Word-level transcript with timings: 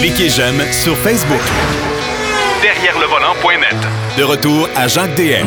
Cliquez 0.00 0.28
j'aime 0.28 0.60
sur 0.72 0.96
Facebook. 0.98 1.40
Derrière 2.62 2.98
le 2.98 3.06
volant.net. 3.06 3.76
De 4.18 4.22
retour 4.22 4.68
à 4.76 4.88
Jacques 4.88 5.14
DM. 5.14 5.46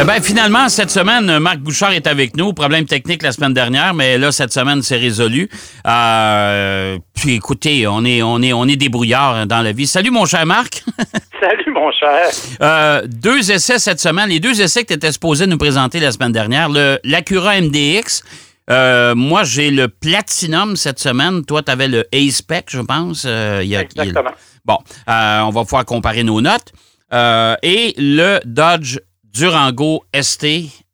Eh 0.00 0.04
bien, 0.04 0.20
finalement, 0.22 0.68
cette 0.70 0.90
semaine, 0.90 1.38
Marc 1.40 1.58
Bouchard 1.58 1.92
est 1.92 2.06
avec 2.06 2.34
nous. 2.34 2.54
Problème 2.54 2.86
technique 2.86 3.22
la 3.22 3.32
semaine 3.32 3.52
dernière, 3.52 3.92
mais 3.92 4.16
là, 4.16 4.32
cette 4.32 4.52
semaine, 4.52 4.80
c'est 4.80 4.96
résolu. 4.96 5.50
Euh, 5.86 6.96
puis 7.14 7.34
écoutez, 7.34 7.86
on 7.86 8.02
est, 8.06 8.22
on 8.22 8.40
est, 8.40 8.54
on 8.54 8.64
est 8.64 8.76
débrouillard 8.76 9.46
dans 9.46 9.60
la 9.60 9.72
vie. 9.72 9.86
Salut, 9.86 10.10
mon 10.10 10.24
cher 10.24 10.46
Marc. 10.46 10.82
Salut, 11.40 11.72
mon 11.74 11.92
cher. 11.92 12.30
Euh, 12.62 13.02
deux 13.06 13.50
essais 13.50 13.78
cette 13.78 14.00
semaine. 14.00 14.30
Les 14.30 14.40
deux 14.40 14.62
essais 14.62 14.84
que 14.84 14.88
tu 14.88 14.94
étais 14.94 15.12
supposé 15.12 15.46
nous 15.46 15.58
présenter 15.58 16.00
la 16.00 16.12
semaine 16.12 16.32
dernière. 16.32 16.70
Le, 16.70 16.98
L'Acura 17.04 17.60
MDX. 17.60 18.22
Euh, 18.70 19.14
moi, 19.14 19.42
j'ai 19.44 19.70
le 19.70 19.88
Platinum 19.88 20.76
cette 20.76 20.98
semaine. 20.98 21.44
Toi, 21.44 21.62
tu 21.62 21.72
avais 21.72 21.88
le 21.88 22.04
A-Spec, 22.12 22.66
je 22.68 22.80
pense. 22.80 23.24
Euh, 23.26 23.60
il 23.62 23.68
y 23.68 23.76
a, 23.76 23.82
Exactement. 23.82 24.30
bon, 24.64 24.78
euh, 25.08 25.40
on 25.40 25.50
va 25.50 25.62
pouvoir 25.62 25.84
comparer 25.84 26.22
nos 26.22 26.40
notes. 26.40 26.72
Euh, 27.12 27.56
et 27.62 27.94
le 27.98 28.38
Dodge 28.44 28.98
Durango 29.24 30.04
ST, 30.14 30.46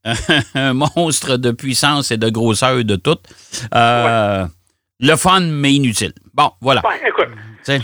un 0.54 0.72
monstre 0.72 1.36
de 1.36 1.50
puissance 1.50 2.10
et 2.10 2.16
de 2.16 2.30
grosseur 2.30 2.82
de 2.82 2.96
tout. 2.96 3.18
Le 4.98 5.16
fun, 5.16 5.40
mais 5.40 5.74
inutile. 5.74 6.12
Bon, 6.32 6.52
voilà. 6.62 6.80
Écoute, 7.06 7.28
il 7.68 7.80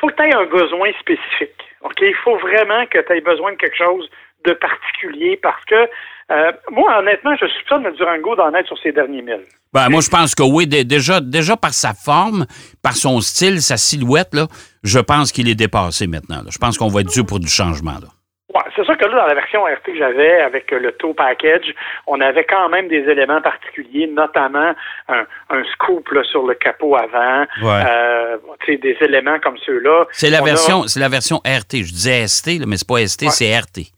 faut 0.00 0.08
que 0.08 0.14
tu 0.16 0.22
aies 0.22 0.34
un 0.34 0.44
besoin 0.44 0.90
spécifique. 1.00 1.56
OK? 1.80 1.96
Il 2.02 2.14
faut 2.22 2.36
vraiment 2.38 2.84
que 2.86 2.98
tu 2.98 3.12
aies 3.14 3.22
besoin 3.22 3.52
de 3.52 3.56
quelque 3.56 3.78
chose 3.78 4.06
de 4.44 4.52
particulier 4.52 5.38
parce 5.42 5.64
que 5.64 5.88
euh, 6.30 6.52
moi, 6.70 6.98
honnêtement, 6.98 7.36
je 7.40 7.46
soupçonne 7.46 7.84
le 7.84 7.92
Durango 7.92 8.34
d'en 8.34 8.52
être 8.54 8.66
sur 8.66 8.78
ses 8.78 8.92
derniers 8.92 9.22
milles. 9.22 9.44
Ben, 9.72 9.88
moi, 9.88 10.00
je 10.00 10.10
pense 10.10 10.34
que 10.34 10.42
oui. 10.42 10.66
Déjà, 10.66 11.20
déjà 11.20 11.56
par 11.56 11.72
sa 11.72 11.92
forme, 11.94 12.46
par 12.82 12.94
son 12.94 13.20
style, 13.20 13.60
sa 13.60 13.76
silhouette, 13.76 14.34
là, 14.34 14.46
je 14.82 14.98
pense 14.98 15.30
qu'il 15.30 15.48
est 15.48 15.54
dépassé 15.54 16.06
maintenant. 16.06 16.42
Je 16.50 16.58
pense 16.58 16.78
qu'on 16.78 16.88
va 16.88 17.02
être 17.02 17.12
dû 17.12 17.24
pour 17.24 17.38
du 17.38 17.48
changement. 17.48 17.92
Là. 18.02 18.08
Ouais, 18.54 18.62
c'est 18.74 18.84
sûr 18.84 18.96
que 18.96 19.04
là, 19.04 19.20
dans 19.20 19.26
la 19.26 19.34
version 19.34 19.64
RT 19.64 19.84
que 19.84 19.98
j'avais 19.98 20.40
avec 20.40 20.70
le 20.70 20.92
tow 20.92 21.12
package, 21.14 21.74
on 22.06 22.20
avait 22.20 22.44
quand 22.44 22.68
même 22.70 22.88
des 22.88 23.04
éléments 23.08 23.42
particuliers, 23.42 24.06
notamment 24.06 24.72
un, 25.08 25.26
un 25.50 25.62
scoop 25.74 26.08
là, 26.10 26.24
sur 26.24 26.46
le 26.46 26.54
capot 26.54 26.96
avant, 26.96 27.44
ouais. 27.62 27.84
euh, 27.86 28.36
des 28.68 28.96
éléments 29.00 29.38
comme 29.40 29.58
ceux-là. 29.64 30.06
C'est 30.12 30.30
la 30.30 30.40
version, 30.40 30.84
a... 30.84 30.88
c'est 30.88 31.00
la 31.00 31.08
version 31.08 31.36
RT. 31.38 31.84
Je 31.84 31.92
disais 31.92 32.26
ST, 32.26 32.58
là, 32.58 32.66
mais 32.66 32.76
c'est 32.76 32.88
pas 32.88 33.06
ST, 33.06 33.22
ouais. 33.22 33.30
c'est 33.30 33.56
RT. 33.56 33.92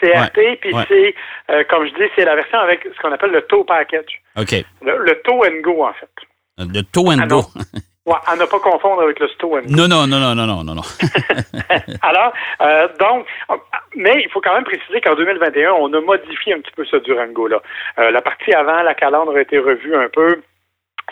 C'est 0.00 0.12
RT, 0.12 0.60
puis 0.60 0.74
c'est, 0.88 1.14
euh, 1.50 1.64
comme 1.70 1.86
je 1.86 1.94
dis, 1.94 2.10
c'est 2.14 2.24
la 2.24 2.34
version 2.36 2.58
avec 2.58 2.84
ce 2.84 3.00
qu'on 3.00 3.12
appelle 3.12 3.30
le 3.30 3.42
tow 3.42 3.64
package. 3.64 4.20
OK. 4.36 4.52
Le, 4.82 4.98
le 4.98 5.20
tow 5.22 5.44
and 5.44 5.62
go, 5.62 5.84
en 5.84 5.92
fait. 5.94 6.10
Le 6.58 6.82
tow 6.82 7.10
and 7.10 7.20
ah, 7.22 7.26
go. 7.26 7.42
Ouais, 8.06 8.14
à 8.24 8.36
ne 8.36 8.44
pas 8.44 8.60
confondre 8.60 9.02
avec 9.02 9.18
le 9.18 9.26
Stow 9.28 9.58
Non, 9.68 9.88
non, 9.88 10.06
non, 10.06 10.20
non, 10.20 10.34
non, 10.36 10.46
non, 10.46 10.62
non, 10.62 10.74
non. 10.76 10.82
Alors, 12.02 12.32
euh, 12.60 12.86
donc, 13.00 13.26
mais 13.96 14.22
il 14.24 14.30
faut 14.30 14.40
quand 14.40 14.54
même 14.54 14.62
préciser 14.62 15.00
qu'en 15.00 15.16
2021, 15.16 15.72
on 15.72 15.92
a 15.92 16.00
modifié 16.00 16.54
un 16.54 16.60
petit 16.60 16.70
peu 16.76 16.84
ce 16.84 16.98
Durango-là. 16.98 17.60
Euh, 17.98 18.12
la 18.12 18.22
partie 18.22 18.52
avant, 18.52 18.80
la 18.82 18.94
calandre 18.94 19.36
a 19.36 19.40
été 19.40 19.58
revue 19.58 19.96
un 19.96 20.08
peu. 20.08 20.40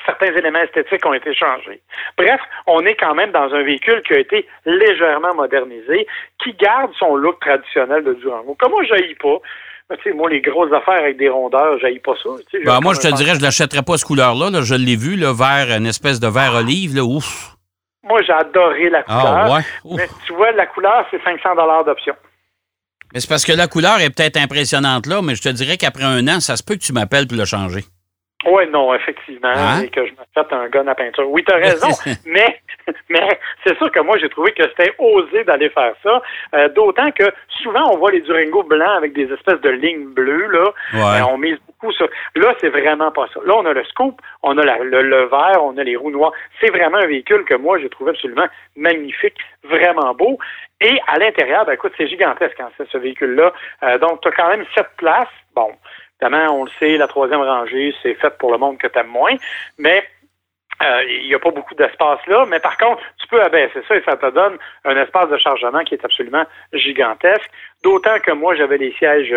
Certains 0.04 0.34
éléments 0.34 0.60
esthétiques 0.60 1.06
ont 1.06 1.14
été 1.14 1.32
changés. 1.34 1.80
Bref, 2.18 2.40
on 2.66 2.84
est 2.84 2.96
quand 2.96 3.14
même 3.14 3.30
dans 3.30 3.54
un 3.54 3.62
véhicule 3.62 4.02
qui 4.02 4.14
a 4.14 4.18
été 4.18 4.46
légèrement 4.66 5.34
modernisé, 5.34 6.06
qui 6.42 6.52
garde 6.54 6.90
son 6.98 7.14
look 7.14 7.40
traditionnel 7.40 8.02
de 8.04 8.14
Durango. 8.14 8.56
Comme 8.58 8.72
moi, 8.72 8.82
je 8.84 9.14
pas. 9.14 9.38
Tu 9.96 10.02
sais, 10.02 10.12
moi, 10.12 10.30
les 10.30 10.40
grosses 10.40 10.72
affaires 10.72 10.98
avec 10.98 11.18
des 11.18 11.28
rondeurs, 11.28 11.78
j'aille 11.78 12.00
pas 12.00 12.14
ça. 12.22 12.30
Ben, 12.64 12.80
moi, 12.80 12.94
je 12.94 13.00
te 13.00 13.14
dirais, 13.14 13.34
je 13.36 13.42
l'achèterais 13.42 13.82
pas 13.82 13.96
ce 13.96 14.04
couleur-là. 14.04 14.50
Là. 14.50 14.62
Je 14.62 14.74
l'ai 14.74 14.96
vu, 14.96 15.16
le 15.16 15.28
vert, 15.28 15.76
une 15.76 15.86
espèce 15.86 16.20
de 16.20 16.26
vert 16.26 16.54
olive. 16.54 16.96
Là. 16.96 17.04
Ouf. 17.04 17.54
Moi, 18.02 18.20
j'ai 18.22 18.32
adoré 18.32 18.90
la 18.90 19.02
couleur. 19.02 19.26
Ah, 19.26 19.54
ouais? 19.54 19.96
Mais 19.96 20.08
tu 20.26 20.32
vois, 20.32 20.52
la 20.52 20.66
couleur, 20.66 21.06
c'est 21.10 21.22
500 21.22 21.54
d'option. 21.84 22.14
Mais 23.12 23.20
c'est 23.20 23.28
parce 23.28 23.44
que 23.44 23.52
la 23.52 23.68
couleur 23.68 24.00
est 24.00 24.10
peut-être 24.10 24.36
impressionnante 24.36 25.06
là, 25.06 25.22
mais 25.22 25.36
je 25.36 25.42
te 25.42 25.48
dirais 25.48 25.76
qu'après 25.76 26.02
un 26.02 26.26
an, 26.26 26.40
ça 26.40 26.56
se 26.56 26.64
peut 26.64 26.74
que 26.74 26.80
tu 26.80 26.92
m'appelles 26.92 27.28
pour 27.28 27.38
le 27.38 27.44
changer. 27.44 27.84
Oui, 28.46 28.68
non, 28.70 28.94
effectivement, 28.94 29.48
hein? 29.48 29.82
et 29.82 29.88
que 29.88 30.06
je 30.06 30.12
m'achète 30.12 30.52
un 30.52 30.68
gun 30.68 30.86
à 30.86 30.94
peinture. 30.94 31.28
Oui, 31.30 31.42
tu 31.44 31.54
as 31.54 31.58
raison, 31.58 31.88
mais, 32.26 32.60
mais 33.08 33.28
c'est 33.64 33.76
sûr 33.78 33.90
que 33.90 34.00
moi, 34.00 34.18
j'ai 34.18 34.28
trouvé 34.28 34.52
que 34.52 34.62
c'était 34.64 34.92
osé 34.98 35.44
d'aller 35.44 35.70
faire 35.70 35.94
ça, 36.02 36.22
euh, 36.54 36.68
d'autant 36.70 37.10
que 37.10 37.24
souvent, 37.62 37.92
on 37.92 37.98
voit 37.98 38.12
les 38.12 38.20
Durango 38.20 38.62
blancs 38.62 38.96
avec 38.96 39.12
des 39.12 39.32
espèces 39.32 39.60
de 39.60 39.70
lignes 39.70 40.08
bleues, 40.08 40.46
là. 40.48 40.64
Ouais. 40.92 41.20
Euh, 41.20 41.26
on 41.30 41.38
mise 41.38 41.58
beaucoup 41.66 41.92
sur... 41.92 42.08
Là, 42.34 42.54
c'est 42.60 42.70
vraiment 42.70 43.10
pas 43.10 43.26
ça. 43.32 43.40
Là, 43.44 43.54
on 43.56 43.66
a 43.66 43.72
le 43.72 43.84
scoop, 43.84 44.20
on 44.42 44.56
a 44.58 44.64
la, 44.64 44.78
le, 44.78 45.02
le 45.02 45.24
vert, 45.26 45.62
on 45.62 45.76
a 45.78 45.82
les 45.82 45.96
roues 45.96 46.10
noires. 46.10 46.32
C'est 46.60 46.70
vraiment 46.70 46.98
un 46.98 47.06
véhicule 47.06 47.44
que 47.44 47.54
moi, 47.54 47.78
j'ai 47.78 47.88
trouvé 47.88 48.10
absolument 48.10 48.46
magnifique, 48.76 49.36
vraiment 49.64 50.14
beau. 50.14 50.38
Et 50.80 50.98
à 51.06 51.18
l'intérieur, 51.18 51.64
ben 51.64 51.72
écoute, 51.72 51.92
c'est 51.96 52.08
gigantesque, 52.08 52.60
hein, 52.60 52.68
ce 52.90 52.98
véhicule-là. 52.98 53.52
Euh, 53.82 53.98
donc, 53.98 54.20
tu 54.20 54.28
as 54.28 54.32
quand 54.32 54.48
même 54.48 54.64
sept 54.74 54.88
places. 54.96 55.28
Bon, 55.54 55.70
Évidemment, 56.24 56.58
on 56.58 56.64
le 56.64 56.70
sait, 56.78 56.96
la 56.96 57.06
troisième 57.06 57.42
rangée, 57.42 57.94
c'est 58.02 58.14
fait 58.14 58.36
pour 58.38 58.50
le 58.50 58.58
monde 58.58 58.78
que 58.78 58.86
tu 58.86 58.98
aimes 58.98 59.08
moins, 59.08 59.34
mais 59.78 60.04
euh, 60.82 61.02
il 61.06 61.26
n'y 61.26 61.34
a 61.34 61.38
pas 61.38 61.50
beaucoup 61.50 61.74
d'espace 61.74 62.20
là, 62.26 62.46
mais 62.48 62.60
par 62.60 62.78
contre, 62.78 63.02
tu 63.20 63.28
peux 63.28 63.42
abaisser 63.42 63.80
ça 63.86 63.96
et 63.96 64.02
ça 64.04 64.16
te 64.16 64.30
donne 64.30 64.56
un 64.84 64.96
espace 64.96 65.28
de 65.28 65.36
chargement 65.36 65.80
qui 65.84 65.94
est 65.94 66.04
absolument 66.04 66.44
gigantesque. 66.72 67.50
D'autant 67.82 68.18
que 68.20 68.32
moi, 68.32 68.54
j'avais 68.56 68.78
les 68.78 68.92
sièges 68.94 69.34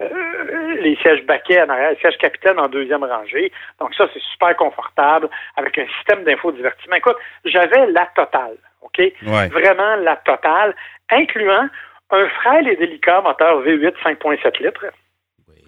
euh, 0.00 0.76
les 0.80 0.96
sièges 0.96 1.24
baquets 1.26 1.62
en 1.62 1.68
arrière, 1.68 1.90
les 1.90 1.96
sièges 1.96 2.16
capitaine 2.16 2.58
en 2.58 2.68
deuxième 2.68 3.04
rangée. 3.04 3.52
Donc 3.78 3.94
ça, 3.94 4.06
c'est 4.14 4.22
super 4.32 4.56
confortable 4.56 5.28
avec 5.56 5.76
un 5.78 5.86
système 5.98 6.24
d'infodivertissement. 6.24 6.96
Écoute, 6.96 7.18
j'avais 7.44 7.86
la 7.88 8.06
totale, 8.16 8.56
OK? 8.80 8.98
Ouais. 8.98 9.48
Vraiment 9.48 9.96
la 9.96 10.16
totale, 10.16 10.74
incluant 11.10 11.68
un 12.12 12.28
frêle 12.30 12.66
et 12.68 12.76
délicat 12.76 13.20
moteur 13.20 13.62
V8 13.62 13.94
5.7 14.02 14.62
litres. 14.62 14.86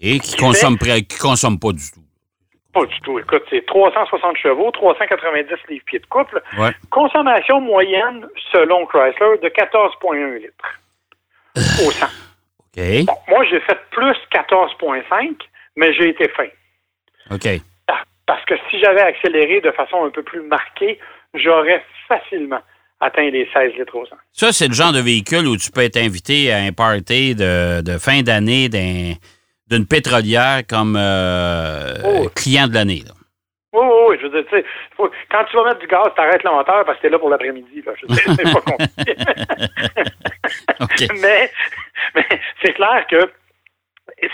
Et 0.05 0.19
qui 0.19 0.35
consomme, 0.35 0.77
qui 0.77 1.17
consomme 1.17 1.57
pas 1.57 1.71
du 1.71 1.89
tout. 1.89 2.01
Pas 2.73 2.85
du 2.85 2.99
tout. 3.01 3.19
Écoute, 3.19 3.43
c'est 3.49 3.65
360 3.65 4.35
chevaux, 4.37 4.69
390 4.71 5.47
livres-pieds 5.69 5.99
de 5.99 6.05
couple. 6.07 6.41
Ouais. 6.57 6.71
Consommation 6.89 7.61
moyenne, 7.61 8.27
selon 8.51 8.85
Chrysler, 8.85 9.37
de 9.41 9.47
14,1 9.47 10.41
litres 10.41 10.81
au 11.87 11.91
100. 11.91 12.05
OK. 12.75 13.05
Bon, 13.05 13.13
moi, 13.29 13.45
j'ai 13.49 13.61
fait 13.61 13.77
plus 13.91 14.17
14,5, 14.33 15.35
mais 15.77 15.93
j'ai 15.93 16.09
été 16.09 16.27
fin. 16.29 16.47
OK. 17.31 17.61
Parce 18.25 18.43
que 18.45 18.55
si 18.69 18.79
j'avais 18.79 19.01
accéléré 19.01 19.61
de 19.61 19.71
façon 19.71 20.03
un 20.05 20.09
peu 20.09 20.23
plus 20.23 20.41
marquée, 20.41 20.99
j'aurais 21.33 21.83
facilement 22.07 22.61
atteint 22.99 23.29
les 23.29 23.47
16 23.53 23.73
litres 23.77 23.95
au 23.95 24.05
100. 24.05 24.15
Ça, 24.31 24.51
c'est 24.51 24.67
le 24.67 24.73
genre 24.73 24.93
de 24.93 24.99
véhicule 24.99 25.47
où 25.47 25.57
tu 25.57 25.71
peux 25.71 25.81
être 25.81 25.97
invité 25.97 26.51
à 26.51 26.57
un 26.57 26.71
party 26.71 27.35
de, 27.35 27.81
de 27.81 27.97
fin 27.97 28.21
d'année 28.21 28.69
d'un 28.69 29.13
d'une 29.73 29.87
pétrolière 29.87 30.61
comme 30.69 30.95
euh, 30.99 31.93
Oh. 32.03 32.29
client 32.35 32.67
de 32.67 32.73
l'année. 32.73 33.03
Oui, 33.73 33.81
oui, 33.83 33.99
oui. 34.09 34.17
Je 34.21 34.27
veux 34.27 34.29
dire, 34.41 34.45
tu 34.49 34.55
sais, 34.57 34.65
faut- 34.95 35.09
quand 35.31 35.43
tu 35.49 35.57
vas 35.57 35.65
mettre 35.65 35.79
du 35.79 35.87
gaz, 35.87 36.07
t'arrêtes 36.15 36.43
le 36.43 36.51
moteur 36.51 36.85
parce 36.85 36.97
que 36.97 37.03
t'es 37.03 37.09
là 37.09 37.17
pour 37.19 37.29
l'après-midi. 37.29 37.83
c'est 37.83 38.43
pas 38.53 38.61
compliqué. 38.71 39.15
Mais 41.21 41.49
mais 42.15 42.25
c'est 42.61 42.73
clair 42.73 43.05
que, 43.09 43.31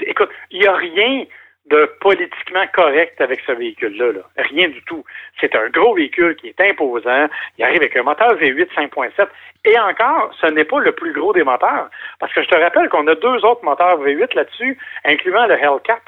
écoute, 0.05 0.29
il 0.51 0.59
n'y 0.61 0.67
a 0.67 0.75
rien 0.75 1.23
de 1.69 1.91
politiquement 2.01 2.65
correct 2.73 3.19
avec 3.21 3.41
ce 3.45 3.51
véhicule-là. 3.51 4.11
là. 4.13 4.21
Rien 4.49 4.69
du 4.69 4.81
tout. 4.83 5.03
C'est 5.39 5.55
un 5.55 5.69
gros 5.69 5.93
véhicule 5.95 6.35
qui 6.35 6.47
est 6.47 6.61
imposant. 6.61 7.27
Il 7.57 7.63
arrive 7.63 7.77
avec 7.77 7.95
un 7.95 8.03
moteur 8.03 8.33
V8 8.35 8.67
5.7. 8.75 9.27
Et 9.65 9.77
encore, 9.79 10.31
ce 10.41 10.47
n'est 10.47 10.63
pas 10.65 10.79
le 10.79 10.91
plus 10.93 11.13
gros 11.13 11.33
des 11.33 11.43
moteurs. 11.43 11.89
Parce 12.19 12.33
que 12.33 12.41
je 12.43 12.47
te 12.47 12.55
rappelle 12.57 12.89
qu'on 12.89 13.05
a 13.07 13.15
deux 13.15 13.45
autres 13.45 13.63
moteurs 13.63 13.99
V8 14.01 14.35
là-dessus, 14.35 14.77
incluant 15.05 15.45
le 15.47 15.55
Hellcat, 15.55 15.99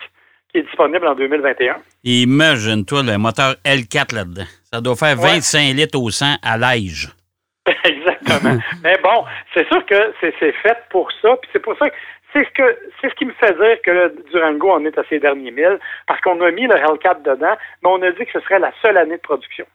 qui 0.52 0.60
est 0.60 0.64
disponible 0.64 1.08
en 1.08 1.16
2021. 1.16 1.76
Imagine-toi 2.04 3.04
le 3.04 3.18
moteur 3.18 3.56
L4 3.66 4.16
là-dedans. 4.16 4.48
Ça 4.72 4.82
doit 4.82 4.96
faire 4.96 5.20
Ouais. 5.20 5.36
25 5.36 5.74
litres 5.76 6.00
au 6.00 6.10
100 6.10 6.38
à 6.44 6.58
l'âge. 6.58 7.10
Exactement. 7.84 8.58
Mais 8.84 8.98
bon, 9.04 9.24
c'est 9.54 9.68
sûr 9.68 9.86
que 9.86 10.14
c'est 10.20 10.32
fait 10.54 10.78
pour 10.90 11.12
ça, 11.22 11.36
puis 11.42 11.50
c'est 11.54 11.60
pour 11.62 11.78
ça 11.78 11.90
que 11.90 11.96
c'est 12.34 12.44
ce 12.46 12.52
que 12.52 12.78
c'est 13.00 13.10
ce 13.10 13.16
qui 13.16 13.26
me 13.26 13.34
fait 13.34 13.54
dire 13.54 13.82
que 13.84 13.92
le 13.92 14.16
Durango 14.32 14.72
en 14.72 14.86
est 14.86 14.98
à 14.98 15.04
ses 15.06 15.20
derniers 15.20 15.52
milles, 15.52 15.80
parce 16.08 16.22
qu'on 16.22 16.40
a 16.42 16.52
mis 16.52 16.68
le 16.68 16.76
Hellcat 16.76 17.16
dedans, 17.16 17.58
mais 17.84 17.90
on 17.90 18.02
a 18.02 18.12
dit 18.12 18.26
que 18.26 18.32
ce 18.32 18.40
serait 18.42 18.60
la 18.60 18.72
seule 18.82 18.98
année 18.98 19.18
de 19.18 19.22
production 19.22 19.66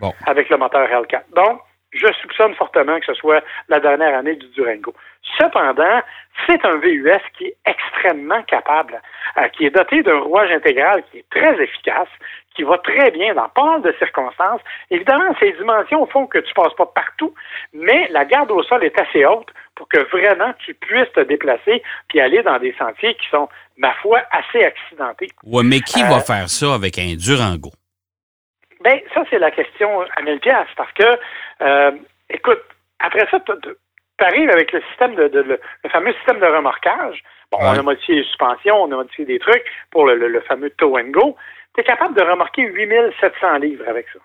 Bon. 0.00 0.12
avec 0.26 0.48
le 0.48 0.56
moteur 0.56 0.90
Hellcat. 0.90 1.24
Donc, 1.34 1.60
je 1.92 2.12
soupçonne 2.20 2.54
fortement 2.54 2.98
que 2.98 3.06
ce 3.06 3.14
soit 3.14 3.42
la 3.68 3.78
dernière 3.78 4.18
année 4.18 4.34
du 4.34 4.48
Durango. 4.48 4.94
Cependant, 5.38 6.00
c'est 6.46 6.64
un 6.64 6.76
VUS 6.78 7.20
qui 7.38 7.46
est 7.46 7.56
extrêmement 7.64 8.42
capable, 8.42 9.00
euh, 9.38 9.48
qui 9.48 9.66
est 9.66 9.70
doté 9.70 10.02
d'un 10.02 10.18
rouage 10.18 10.50
intégral 10.50 11.04
qui 11.10 11.18
est 11.18 11.30
très 11.30 11.62
efficace, 11.62 12.08
qui 12.54 12.62
va 12.64 12.78
très 12.78 13.10
bien 13.10 13.34
dans 13.34 13.48
pas 13.48 13.64
mal 13.64 13.82
de 13.82 13.94
circonstances. 13.98 14.60
Évidemment, 14.90 15.34
ces 15.40 15.52
dimensions 15.52 16.06
font 16.06 16.26
que 16.26 16.38
tu 16.38 16.52
passes 16.54 16.74
pas 16.74 16.86
partout, 16.86 17.34
mais 17.72 18.08
la 18.10 18.24
garde 18.24 18.50
au 18.50 18.62
sol 18.62 18.84
est 18.84 19.00
assez 19.00 19.24
haute 19.24 19.50
pour 19.74 19.88
que 19.88 19.98
vraiment 20.16 20.52
tu 20.64 20.74
puisses 20.74 21.10
te 21.12 21.20
déplacer 21.20 21.82
puis 22.08 22.20
aller 22.20 22.42
dans 22.42 22.58
des 22.58 22.74
sentiers 22.78 23.14
qui 23.14 23.28
sont, 23.28 23.48
ma 23.76 23.92
foi, 23.94 24.22
assez 24.30 24.64
accidentés. 24.64 25.28
Ouais, 25.42 25.62
mais 25.64 25.80
qui 25.80 26.02
Euh, 26.02 26.06
va 26.08 26.20
faire 26.20 26.48
ça 26.48 26.74
avec 26.74 26.98
un 26.98 27.14
Durango? 27.16 27.70
Ben, 28.80 29.00
ça, 29.14 29.24
c'est 29.30 29.38
la 29.38 29.50
question 29.50 30.02
à 30.16 30.22
1000 30.22 30.40
pièces 30.40 30.68
parce 30.76 30.92
que, 30.92 31.04
euh, 31.62 31.90
écoute, 32.28 32.60
après 33.00 33.26
ça, 33.30 33.40
tu 33.40 34.24
arrives 34.24 34.50
avec 34.50 34.72
le 34.72 34.82
système 34.90 35.14
de, 35.14 35.28
de- 35.28 35.40
le, 35.40 35.60
le 35.82 35.90
fameux 35.90 36.12
système 36.14 36.38
de 36.38 36.46
remorquage. 36.46 37.22
Bon, 37.50 37.58
on 37.60 37.78
a 37.78 37.82
modifié 37.82 38.16
les 38.16 38.24
suspensions, 38.24 38.82
on 38.82 38.92
a 38.92 38.96
modifié 38.96 39.24
des 39.24 39.38
trucs 39.38 39.64
pour 39.90 40.06
le, 40.06 40.14
le- 40.16 40.28
le 40.28 40.40
fameux 40.42 40.70
tow 40.70 40.98
and 40.98 41.08
go. 41.10 41.36
Tu 41.74 41.80
es 41.80 41.84
capable 41.84 42.14
de 42.14 42.22
remorquer 42.22 42.62
8700 42.62 43.56
livres 43.58 43.84
avec 43.88 44.06
ça. 44.12 44.18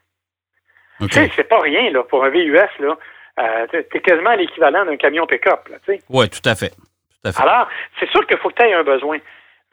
Tu 1.08 1.08
sais, 1.14 1.32
c'est 1.36 1.48
pas 1.48 1.60
rien, 1.60 1.90
là, 1.92 2.04
pour 2.04 2.24
un 2.26 2.30
VUS, 2.30 2.58
là. 2.80 2.98
Euh, 3.40 3.68
t'es- 3.68 4.02
quasiment 4.02 4.34
l'équivalent 4.34 4.86
d'un 4.86 4.98
camion 4.98 5.26
pick-up, 5.26 5.62
tu 5.86 5.94
sais. 5.94 6.02
Oui, 6.10 6.30
tout 6.30 6.48
à 6.48 6.56
fait. 6.56 6.70
Tout 6.72 7.30
à 7.30 7.32
fait. 7.32 7.42
Alors, 7.42 7.68
c'est 8.00 8.10
sûr 8.10 8.26
qu'il 8.28 8.38
faut 8.38 8.50
que 8.50 8.56
tu 8.56 8.64
aies 8.64 8.74
un 8.74 8.84
besoin. 8.84 9.18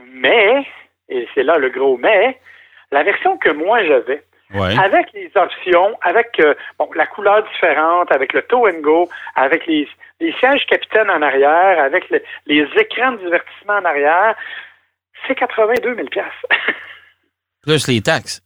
Mais, 0.05 0.65
et 1.09 1.27
c'est 1.35 1.43
là 1.43 1.57
le 1.59 1.71
gros 1.71 1.97
mais, 1.97 2.39
la 2.93 3.03
version 3.03 3.37
que 3.39 3.51
moi 3.51 3.83
j'avais, 3.85 4.23
Ouais. 4.55 4.79
avec 4.79 5.13
les 5.13 5.29
options, 5.35 5.99
avec 6.03 6.39
euh, 6.39 6.55
bon, 6.79 6.89
la 6.95 7.07
couleur 7.07 7.43
différente, 7.51 8.13
avec 8.13 8.33
le 8.33 8.43
tow 8.43 8.69
and 8.69 8.81
go, 8.81 9.09
avec 9.35 9.67
les, 9.67 9.89
les 10.21 10.33
sièges 10.35 10.65
capitaines 10.67 11.11
en 11.11 11.21
arrière, 11.21 11.83
avec 11.83 12.09
le- 12.11 12.23
les 12.47 12.63
écrans 12.77 13.13
de 13.13 13.17
divertissement 13.19 13.75
en 13.79 13.85
arrière, 13.85 14.37
c'est 15.27 15.35
82 15.35 15.97
000 15.97 16.07
Plus 17.63 17.89
les 17.89 18.01
taxes. 18.01 18.41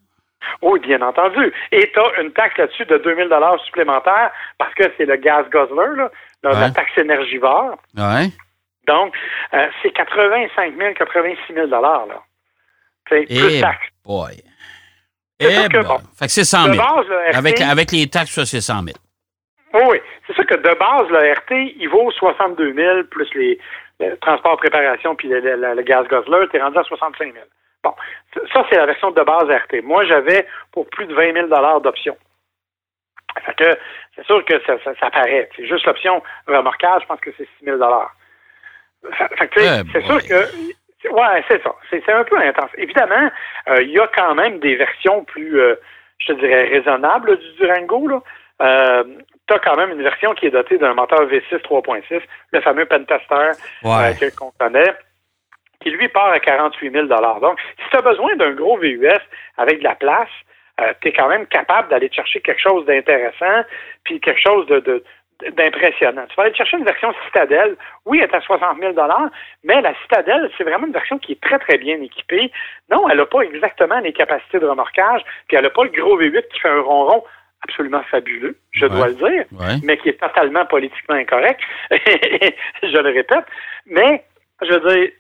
Oui, 0.63 0.81
bien 0.81 1.01
entendu. 1.03 1.53
Et 1.73 1.91
tu 1.93 1.99
as 2.01 2.21
une 2.21 2.33
taxe 2.33 2.57
là-dessus 2.59 2.85
de 2.87 2.97
2000 2.99 3.29
dollars 3.29 3.59
supplémentaires 3.65 4.31
parce 4.59 4.73
que 4.75 4.85
c'est 4.97 5.05
le 5.07 5.17
gaz 5.17 5.47
guzzler, 5.51 5.97
là, 5.97 6.11
la, 6.43 6.51
la 6.53 6.61
Ouais. 6.67 6.73
taxe 6.73 6.97
énergivore. 6.97 7.77
Ouais. 7.97 8.29
Donc, 8.87 9.15
euh, 9.55 9.67
c'est 9.83 9.91
85 9.91 10.75
000, 10.77 10.95
86 10.95 11.53
000 11.55 11.67
dollars. 11.67 12.07
C'est 13.09 13.27
plus 13.27 13.57
Eh 13.57 13.61
taxes. 13.61 13.89
boy. 14.05 14.37
C'est 15.39 15.51
sûr 15.51 15.63
Eh 15.67 15.73
que, 15.73 15.79
bon, 15.87 15.99
Fait 16.19 16.27
que 16.27 16.33
c'est 16.33 16.45
100 16.45 16.69
De 16.69 16.73
000. 16.75 16.85
base, 16.85 17.07
le 17.09 17.17
RT, 17.31 17.37
Avec, 17.37 17.61
avec 17.61 17.93
les 17.93 18.07
taxes, 18.09 18.31
ça, 18.33 18.45
c'est 18.47 18.61
100 18.61 18.83
000. 18.83 18.97
Oui. 19.89 19.99
C'est 20.27 20.35
sûr 20.35 20.47
que 20.47 20.55
de 20.57 20.75
base, 20.79 21.09
le 21.11 21.33
RT, 21.33 21.75
il 21.79 21.89
vaut 21.89 22.11
62 22.11 22.73
000 22.75 23.05
plus 23.11 23.29
les, 23.35 23.59
le 24.01 24.17
transport, 24.19 24.57
préparation 24.57 25.15
puis 25.15 25.29
le, 25.29 25.41
le- 25.41 25.75
le 25.75 25.83
gaz 25.83 26.07
guzzler, 26.09 26.47
t'es 26.51 26.61
rendu 26.61 26.79
à 26.79 26.83
65 26.85 27.33
000. 27.33 27.45
Bon, 27.83 27.95
ça, 28.53 28.65
c'est 28.71 28.77
la 28.77 28.87
version 28.87 29.11
de 29.11 29.23
base 29.23 29.49
RT. 29.49 29.83
Moi, 29.83 30.05
j'avais 30.05 30.47
pour 30.73 30.89
plus 30.91 31.07
de 31.07 31.15
20 31.15 31.33
000 31.49 31.81
d'options. 31.81 32.17
Fait 33.47 33.55
que 33.55 33.79
c'est 34.17 34.27
sûr 34.27 34.45
que 34.45 34.61
ça, 34.67 34.75
ça, 34.85 34.93
ça 35.01 35.11
paraît. 35.11 35.49
C'est 35.57 35.67
juste 35.67 35.87
l'option 35.87 36.23
remorquage, 36.47 37.03
je 37.03 37.07
pense 37.07 37.21
que 37.21 37.31
c'est 37.39 37.49
6 37.59 37.65
000 37.65 37.79
Fait, 39.13 39.37
fait 39.37 39.49
que, 39.49 39.61
Eh 39.61 39.91
c'est 39.93 40.05
sûr 40.05 40.19
que... 40.23 41.09
Ouais, 41.11 41.43
c'est 41.49 41.63
ça. 41.63 41.75
C'est 41.89 42.07
un 42.13 42.25
peu 42.25 42.37
intense. 42.39 42.71
Évidemment, 42.77 43.31
euh, 43.69 43.83
il 43.83 43.91
y 43.91 43.99
a 43.99 44.07
quand 44.15 44.35
même 44.35 44.59
des 44.59 44.75
versions 44.77 45.25
plus, 45.25 45.59
euh, 45.59 45.77
je 46.19 46.27
te 46.27 46.33
dirais, 46.41 46.65
raisonnables 46.69 47.39
du 47.39 47.53
Durango. 47.55 48.09
Là. 48.09 48.21
Euh, 48.61 49.05
tu 49.49 49.55
as 49.55 49.59
quand 49.61 49.77
même 49.77 49.93
une 49.93 50.03
version 50.03 50.35
qui 50.35 50.47
est 50.47 50.51
dotée 50.51 50.77
d'un 50.77 50.93
moteur 50.93 51.25
V6 51.27 51.63
3.6, 51.63 52.21
le 52.53 52.61
fameux 52.61 52.85
Pentester 52.85 53.53
Ouais. 53.83 54.15
que- 54.21 54.37
qu'on 54.37 54.51
connaît, 54.61 54.93
qui 55.81 55.91
lui 55.91 56.09
part 56.09 56.31
à 56.31 56.39
48 56.41 56.91
000 56.93 57.07
Donc, 57.07 57.59
si 57.83 57.91
tu 57.91 57.97
as 57.97 58.03
besoin 58.03 58.35
d'un 58.37 58.53
gros 58.53 58.77
VUS 58.79 59.09
avec 59.57 59.79
de 59.79 59.85
la 59.85 59.95
place, 59.95 60.29
tu 61.01 61.09
es 61.09 61.13
quand 61.13 61.29
même 61.29 61.47
capable 61.47 61.89
d'aller 61.89 62.09
te 62.09 62.15
chercher 62.15 62.41
quelque 62.41 62.61
chose 62.61 62.85
d'intéressant, 62.87 63.65
puis 64.05 64.21
quelque 64.21 64.41
chose 64.41 64.67
de, 64.67 64.81
de- 64.81 65.05
d'impressionnant. 65.51 66.25
Tu 66.29 66.37
vas 66.37 66.45
aller 66.45 66.55
chercher 66.55 66.77
une 66.79 66.85
version 66.85 67.13
Citadelle. 67.27 67.77
Oui, 68.05 68.19
elle 68.23 68.31
est 68.31 68.35
à 68.35 68.41
60 68.41 68.79
000 68.79 68.93
mais 69.65 69.81
la 69.81 69.95
Citadelle, 70.03 70.51
c'est 70.57 70.65
vraiment 70.65 70.87
une 70.87 70.93
version 70.93 71.19
qui 71.19 71.33
est 71.33 71.41
très, 71.41 71.59
très 71.59 71.79
bien 71.79 72.01
équipée. 72.01 72.51
Non, 72.91 73.09
elle 73.09 73.19
n'a 73.19 73.27
pas 73.27 73.41
exactement 73.43 74.01
les 74.01 74.13
capacités 74.13 74.59
de 74.59 74.67
remorquage, 74.67 75.23
puis 75.49 75.57
elle 75.57 75.65
n'a 75.65 75.71
pas 75.71 75.85
le 75.85 75.91
gros 75.91 76.21
V8 76.21 76.49
qui 76.49 76.61
fait 76.61 76.69
un 76.69 76.81
ronron 76.83 77.25
absolument 77.63 78.03
fabuleux, 78.11 78.57
je 78.73 78.87
Ouais. 78.87 78.91
dois 78.91 79.09
le 79.09 79.15
dire 79.15 79.45
Ouais. 79.53 79.77
mais 79.85 79.99
qui 79.99 80.09
est 80.09 80.21
totalement 80.21 80.65
politiquement 80.65 81.17
incorrect. 81.17 81.61
je 81.91 82.97
le 83.03 83.11
répète. 83.11 83.45
Mais, 83.87 84.25
je 84.63 84.73
veux 84.73 84.81
dire, 84.95 85.11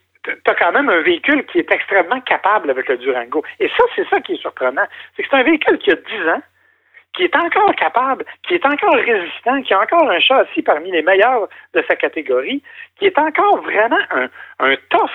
tu 0.44 0.50
as 0.50 0.54
quand 0.54 0.72
même 0.72 0.88
un 0.88 1.00
véhicule 1.00 1.44
qui 1.46 1.58
est 1.58 1.72
extrêmement 1.72 2.20
capable 2.20 2.70
avec 2.70 2.88
le 2.88 2.96
Durango. 2.98 3.42
Et 3.58 3.68
ça, 3.68 3.84
c'est 3.96 4.08
ça 4.08 4.20
qui 4.20 4.34
est 4.34 4.40
surprenant. 4.40 4.86
C'est 5.16 5.22
que 5.22 5.28
c'est 5.30 5.36
un 5.36 5.42
véhicule 5.42 5.78
qui 5.78 5.90
a 5.90 5.94
10 5.96 6.28
ans, 6.28 6.42
qui 7.14 7.24
est 7.24 7.36
encore 7.36 7.74
capable, 7.74 8.24
qui 8.46 8.54
est 8.54 8.64
encore 8.66 8.94
résistant, 8.94 9.60
qui 9.62 9.74
a 9.74 9.80
encore 9.80 10.08
un 10.10 10.20
châssis 10.20 10.62
parmi 10.62 10.90
les 10.92 11.02
meilleurs 11.02 11.48
de 11.74 11.82
sa 11.88 11.96
catégorie, 11.96 12.62
qui 12.98 13.06
est 13.06 13.18
encore 13.18 13.60
vraiment 13.62 13.98
un, 14.10 14.28
un 14.60 14.76
tough 14.90 15.10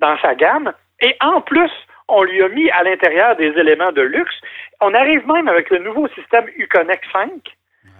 dans 0.00 0.18
sa 0.18 0.34
gamme. 0.34 0.72
Et 1.00 1.14
en 1.20 1.40
plus, 1.40 1.70
on 2.08 2.22
lui 2.24 2.42
a 2.42 2.48
mis 2.48 2.70
à 2.70 2.82
l'intérieur 2.82 3.36
des 3.36 3.48
éléments 3.56 3.92
de 3.92 4.02
luxe. 4.02 4.34
On 4.80 4.94
arrive 4.94 5.26
même 5.28 5.46
avec 5.48 5.70
le 5.70 5.78
nouveau 5.78 6.08
système 6.08 6.46
Uconnect 6.56 7.04
5, 7.12 7.30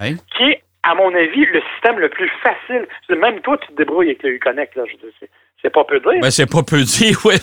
Ouais. 0.01 0.15
qui 0.37 0.45
est, 0.51 0.63
à 0.85 0.95
mon 0.95 1.13
avis, 1.15 1.45
le 1.47 1.61
système 1.73 1.99
le 1.99 2.09
plus 2.09 2.29
facile. 2.43 2.87
Même 3.09 3.41
toi, 3.41 3.59
tu 3.59 3.67
te 3.69 3.73
débrouilles 3.73 4.11
avec 4.11 4.23
le 4.23 4.31
Uconnect, 4.31 4.77
là. 4.77 4.85
Je 4.87 4.93
veux 4.93 4.99
dire, 4.99 5.29
c'est, 5.63 5.71
pas 5.71 5.85
peu 5.85 5.99
dire. 6.01 6.21
Ben, 6.21 6.31
c'est 6.31 6.47
pas 6.51 6.63
peu 6.63 6.83
dit, 6.83 7.15
oui. 7.25 7.35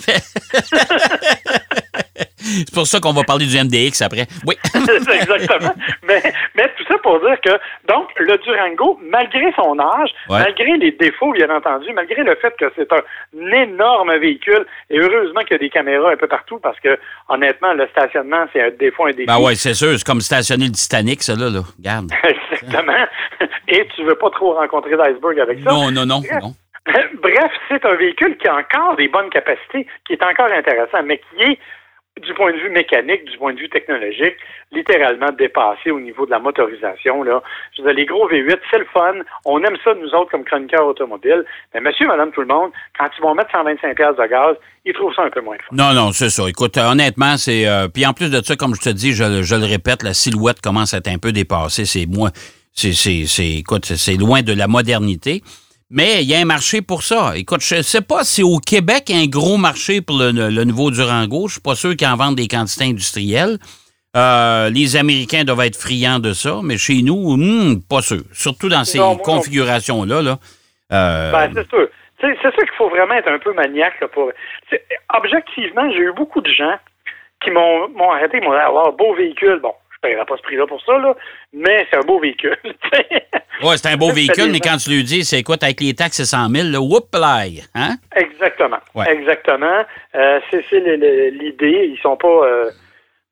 c'est 2.38 2.74
pour 2.74 2.86
ça 2.86 3.00
qu'on 3.00 3.12
va 3.12 3.22
parler 3.24 3.46
du 3.46 3.56
MDX 3.56 4.02
après. 4.02 4.26
Oui. 4.46 4.54
Exactement. 4.74 5.74
Mais, 6.06 6.22
mais 6.54 6.70
tout 6.76 6.84
ça 6.88 6.98
pour 7.02 7.20
dire 7.20 7.36
que, 7.44 7.50
donc, 7.92 8.08
le 8.18 8.36
Durango, 8.38 8.98
malgré 9.02 9.52
son 9.54 9.78
âge, 9.78 10.10
Ouais. 10.28 10.40
malgré 10.40 10.76
les 10.76 10.92
défauts, 10.92 11.32
bien 11.32 11.50
entendu, 11.50 11.92
malgré 11.94 12.22
le 12.22 12.34
fait 12.36 12.54
que 12.58 12.72
c'est 12.76 12.90
un 12.92 13.02
énorme 13.52 14.16
véhicule, 14.18 14.66
et 14.90 14.98
heureusement 14.98 15.40
qu'il 15.42 15.52
y 15.52 15.54
a 15.56 15.58
des 15.58 15.70
caméras 15.70 16.12
un 16.12 16.16
peu 16.16 16.26
partout, 16.28 16.58
parce 16.62 16.78
que, 16.80 16.98
honnêtement, 17.28 17.72
le 17.74 17.86
stationnement, 17.88 18.46
c'est 18.52 18.62
un 18.62 18.70
défaut, 18.70 19.06
un 19.06 19.10
défi. 19.10 19.26
Ben 19.26 19.38
ouais, 19.38 19.54
c'est 19.54 19.74
sûr. 19.74 19.96
C'est 19.98 20.04
comme 20.06 20.20
stationner 20.20 20.66
le 20.66 20.72
Titanic, 20.72 21.22
ça, 21.22 21.34
là. 21.34 21.50
là. 21.50 21.60
Regarde. 21.78 22.10
Exactement. 22.52 22.92
Et 23.68 23.86
tu 23.94 24.04
veux 24.04 24.14
pas 24.14 24.30
trop 24.30 24.54
rencontrer 24.54 24.92
d'iceberg 24.96 25.38
avec 25.40 25.58
ça? 25.64 25.70
Non, 25.70 25.90
non, 25.90 26.06
non, 26.06 26.22
non. 26.42 26.54
Bref, 27.22 27.52
c'est 27.68 27.84
un 27.84 27.94
véhicule 27.94 28.36
qui 28.38 28.48
a 28.48 28.56
encore 28.56 28.96
des 28.96 29.08
bonnes 29.08 29.30
capacités, 29.30 29.86
qui 30.06 30.12
est 30.14 30.22
encore 30.22 30.50
intéressant, 30.52 31.02
mais 31.04 31.18
qui 31.18 31.42
est, 31.42 31.58
du 32.24 32.32
point 32.32 32.50
de 32.50 32.56
vue 32.56 32.70
mécanique, 32.70 33.26
du 33.26 33.36
point 33.36 33.52
de 33.52 33.58
vue 33.60 33.68
technologique, 33.68 34.36
littéralement 34.72 35.30
dépassé 35.32 35.90
au 35.90 36.00
niveau 36.00 36.24
de 36.24 36.30
la 36.30 36.38
motorisation. 36.38 37.22
Là. 37.22 37.42
Je 37.76 37.82
veux 37.82 37.88
dire, 37.88 37.96
les 37.98 38.06
gros 38.06 38.26
V8, 38.30 38.56
c'est 38.70 38.78
le 38.78 38.86
fun. 38.86 39.12
On 39.44 39.62
aime 39.62 39.76
ça, 39.84 39.92
nous 39.94 40.08
autres, 40.14 40.30
comme 40.30 40.44
chroniqueurs 40.44 40.86
automobiles. 40.86 41.44
Mais 41.74 41.80
monsieur, 41.80 42.06
madame, 42.06 42.30
tout 42.32 42.40
le 42.40 42.46
monde, 42.46 42.70
quand 42.98 43.08
ils 43.18 43.20
vont 43.20 43.34
mettre 43.34 43.50
125 43.52 43.94
pièces 43.94 44.16
de 44.16 44.26
gaz, 44.28 44.56
ils 44.86 44.94
trouvent 44.94 45.12
ça 45.14 45.24
un 45.24 45.30
peu 45.30 45.42
moins 45.42 45.56
fun. 45.58 45.76
Non, 45.76 45.92
non, 45.92 46.12
c'est 46.12 46.30
ça. 46.30 46.48
Écoute, 46.48 46.78
euh, 46.78 46.90
honnêtement, 46.90 47.36
c'est. 47.36 47.68
euh, 47.68 47.88
puis 47.88 48.06
en 48.06 48.14
plus 48.14 48.30
de 48.30 48.40
ça, 48.42 48.56
comme 48.56 48.74
je 48.74 48.80
te 48.80 48.88
dis, 48.88 49.12
je, 49.12 49.24
le- 49.24 49.42
je 49.42 49.54
le 49.54 49.66
répète, 49.66 50.02
la 50.02 50.14
silhouette 50.14 50.62
commence 50.62 50.94
à 50.94 50.98
être 50.98 51.08
un 51.08 51.18
peu 51.18 51.32
dépassée. 51.32 51.84
C'est 51.84 52.06
moi. 52.06 52.30
C'est, 52.72 52.92
c'est, 52.92 53.24
c'est, 53.26 53.56
écoute, 53.58 53.84
c'est 53.84 54.16
loin 54.16 54.40
de 54.40 54.54
la 54.54 54.68
modernité. 54.68 55.42
Mais 55.90 56.22
il 56.22 56.28
y 56.28 56.34
a 56.34 56.38
un 56.38 56.44
marché 56.44 56.82
pour 56.82 57.02
ça. 57.02 57.36
Écoute, 57.36 57.60
je 57.60 57.80
sais 57.80 58.02
pas 58.02 58.24
si 58.24 58.42
au 58.42 58.58
Québec, 58.58 59.04
il 59.08 59.16
y 59.16 59.20
a 59.20 59.22
un 59.22 59.28
gros 59.28 59.56
marché 59.56 60.00
pour 60.00 60.18
le, 60.18 60.32
le 60.32 60.64
nouveau 60.64 60.90
Durango. 60.90 61.46
Je 61.46 61.54
suis 61.54 61.60
pas 61.60 61.76
sûr 61.76 61.94
qu'ils 61.94 62.08
en 62.08 62.16
vendent 62.16 62.36
des 62.36 62.48
quantités 62.48 62.86
industrielles. 62.86 63.58
Euh, 64.16 64.70
les 64.70 64.96
Américains 64.96 65.44
doivent 65.44 65.66
être 65.66 65.76
friands 65.76 66.18
de 66.18 66.32
ça, 66.32 66.60
mais 66.62 66.78
chez 66.78 67.02
nous, 67.02 67.36
hmm, 67.36 67.82
pas 67.88 68.00
sûr. 68.00 68.22
Surtout 68.32 68.68
dans 68.68 68.84
ces 68.84 68.98
configurations-là. 69.22 70.22
Là. 70.22 70.38
Euh, 70.92 71.32
Ben, 71.32 71.50
c'est 71.54 71.68
sûr. 71.68 71.88
C'est 72.20 72.40
sûr 72.40 72.52
qu'il 72.52 72.76
faut 72.78 72.88
vraiment 72.88 73.14
être 73.14 73.28
un 73.28 73.38
peu 73.38 73.52
maniaque. 73.52 74.00
Là, 74.00 74.08
pour... 74.08 74.32
Objectivement, 75.14 75.90
j'ai 75.92 75.98
eu 75.98 76.12
beaucoup 76.12 76.40
de 76.40 76.50
gens 76.50 76.76
qui 77.44 77.50
m'ont 77.50 78.10
arrêté, 78.10 78.40
m'ont 78.40 78.52
dit 78.52 78.56
Alors, 78.56 78.92
beau 78.94 79.14
véhicule. 79.14 79.60
Bon, 79.62 79.74
je 80.06 80.10
ne 80.10 80.14
paierai 80.14 80.26
pas 80.26 80.36
ce 80.36 80.42
prix-là 80.42 80.66
pour 80.66 80.82
ça, 80.84 80.98
là, 80.98 81.14
mais 81.52 81.86
c'est 81.90 81.96
un 81.98 82.02
beau 82.02 82.18
véhicule. 82.20 82.56
Ouais, 83.62 83.78
c'est 83.78 83.88
un 83.88 83.96
beau 83.96 84.12
véhicule, 84.12 84.50
mais 84.52 84.60
quand 84.60 84.76
tu 84.76 84.90
lui 84.90 85.02
dis, 85.02 85.24
c'est 85.24 85.38
écoute, 85.38 85.62
avec 85.62 85.80
les 85.80 85.94
taxes, 85.94 86.18
c'est 86.18 86.26
100 86.26 86.50
000, 86.50 86.68
là, 86.68 86.78
whoop 86.78 87.06
hein? 87.74 87.96
Exactement. 88.14 88.76
Ouais. 88.94 89.10
Exactement. 89.10 89.82
Euh, 90.14 90.40
c'est 90.50 90.62
le- 90.72 90.96
le- 90.96 91.30
l'idée. 91.30 91.90
Ils 91.90 91.98
sont 92.02 92.18
pas. 92.18 92.28
Euh, 92.28 92.70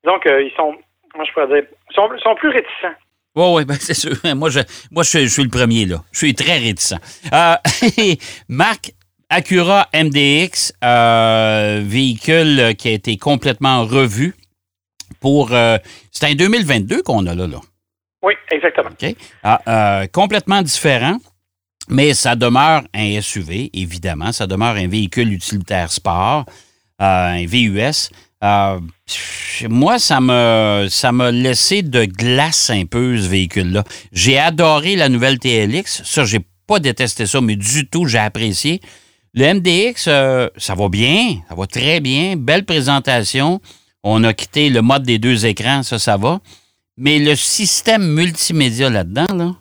donc, 0.03 0.25
euh, 0.25 0.41
ils 0.41 0.51
sont. 0.57 0.73
Moi, 1.15 1.25
je 1.27 1.31
pourrais 1.31 1.47
dire. 1.47 1.69
Ils 1.91 1.93
sont, 2.23 2.35
plus 2.35 2.49
réticents. 2.49 2.95
Oui, 3.35 3.45
oui, 3.53 3.65
ben 3.65 3.75
c'est 3.79 3.93
sûr. 3.93 4.15
Moi, 4.35 4.49
je, 4.49 4.61
moi 4.89 5.03
je, 5.03 5.09
suis- 5.09 5.25
je 5.25 5.27
suis 5.33 5.43
le 5.43 5.49
premier, 5.49 5.85
là. 5.85 5.97
Je 6.11 6.17
suis 6.17 6.33
très 6.33 6.57
réticent. 6.57 6.95
Marc, 8.49 8.93
Acura 9.29 9.87
MDX, 9.93 10.73
véhicule 11.83 12.75
qui 12.77 12.87
a 12.89 12.91
été 12.93 13.17
complètement 13.17 13.83
revu 13.85 14.33
pour... 15.25 15.53
euh, 15.53 15.79
c'est 16.11 16.27
un 16.27 16.35
2022 16.35 17.01
qu'on 17.01 17.25
a 17.25 17.33
là, 17.33 17.47
là. 17.47 17.59
Oui, 18.21 18.33
exactement. 18.51 18.91
OK? 18.91 19.15
Ah, 19.41 19.59
euh, 19.67 20.07
complètement 20.13 20.61
différent, 20.61 21.17
mais 21.89 22.13
ça 22.13 22.35
demeure 22.35 22.83
un 22.93 23.19
SUV, 23.19 23.71
évidemment. 23.73 24.31
Ça 24.31 24.45
demeure 24.45 24.75
un 24.75 24.87
véhicule 24.87 25.33
utilitaire 25.33 25.91
sport, 25.91 26.45
euh, 27.01 27.41
un 27.41 27.45
VUS. 27.47 28.11
Euh, 28.43 28.79
moi, 29.67 29.97
ça 29.97 30.21
me 30.21 30.85
ça 30.91 31.11
m'a 31.11 31.31
laissé 31.31 31.81
de 31.81 32.05
glace 32.05 32.69
un 32.69 32.85
peu, 32.85 33.17
ce 33.17 33.27
véhicule-là. 33.27 33.83
J'ai 34.11 34.37
adoré 34.37 34.95
la 34.95 35.09
nouvelle 35.09 35.39
TLX. 35.39 36.03
Ça, 36.03 36.23
j'ai 36.23 36.41
pas 36.67 36.79
détesté 36.79 37.25
ça, 37.25 37.41
mais 37.41 37.55
du 37.55 37.87
tout, 37.89 38.05
j'ai 38.05 38.19
apprécié. 38.19 38.79
Le 39.33 39.55
MDX, 39.55 40.05
euh, 40.07 40.49
ça 40.57 40.75
va 40.75 40.87
bien, 40.87 41.37
ça 41.49 41.55
va 41.55 41.65
très 41.65 41.99
bien. 41.99 42.35
Belle 42.37 42.63
présentation. 42.63 43.59
On 44.07 44.23
a 44.23 44.35
quitté 44.35 44.69
le 44.69 44.83
mode 44.83 45.01
des 45.01 45.17
deux 45.17 45.47
écrans, 45.47 45.81
ça, 45.81 45.97
ça 45.97 46.15
va. 46.15 46.39
Mais 46.95 47.17
le 47.17 47.35
système 47.35 48.07
multimédia 48.07 48.87
là-dedans, 48.91 49.25
là. 49.35 49.51
Ah, 49.51 49.57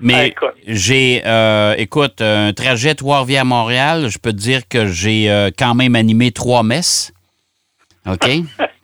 Mais 0.00 0.28
écoute. 0.28 0.54
j'ai, 0.66 1.22
euh, 1.26 1.74
écoute, 1.76 2.22
un 2.22 2.54
trajet 2.54 2.94
Trois-Rivières-Montréal, 2.94 4.08
je 4.08 4.18
peux 4.18 4.32
te 4.32 4.38
dire 4.38 4.66
que 4.68 4.86
j'ai 4.86 5.30
euh, 5.30 5.50
quand 5.56 5.74
même 5.74 5.96
animé 5.96 6.32
trois 6.32 6.62
messes. 6.62 7.12
OK? 8.08 8.26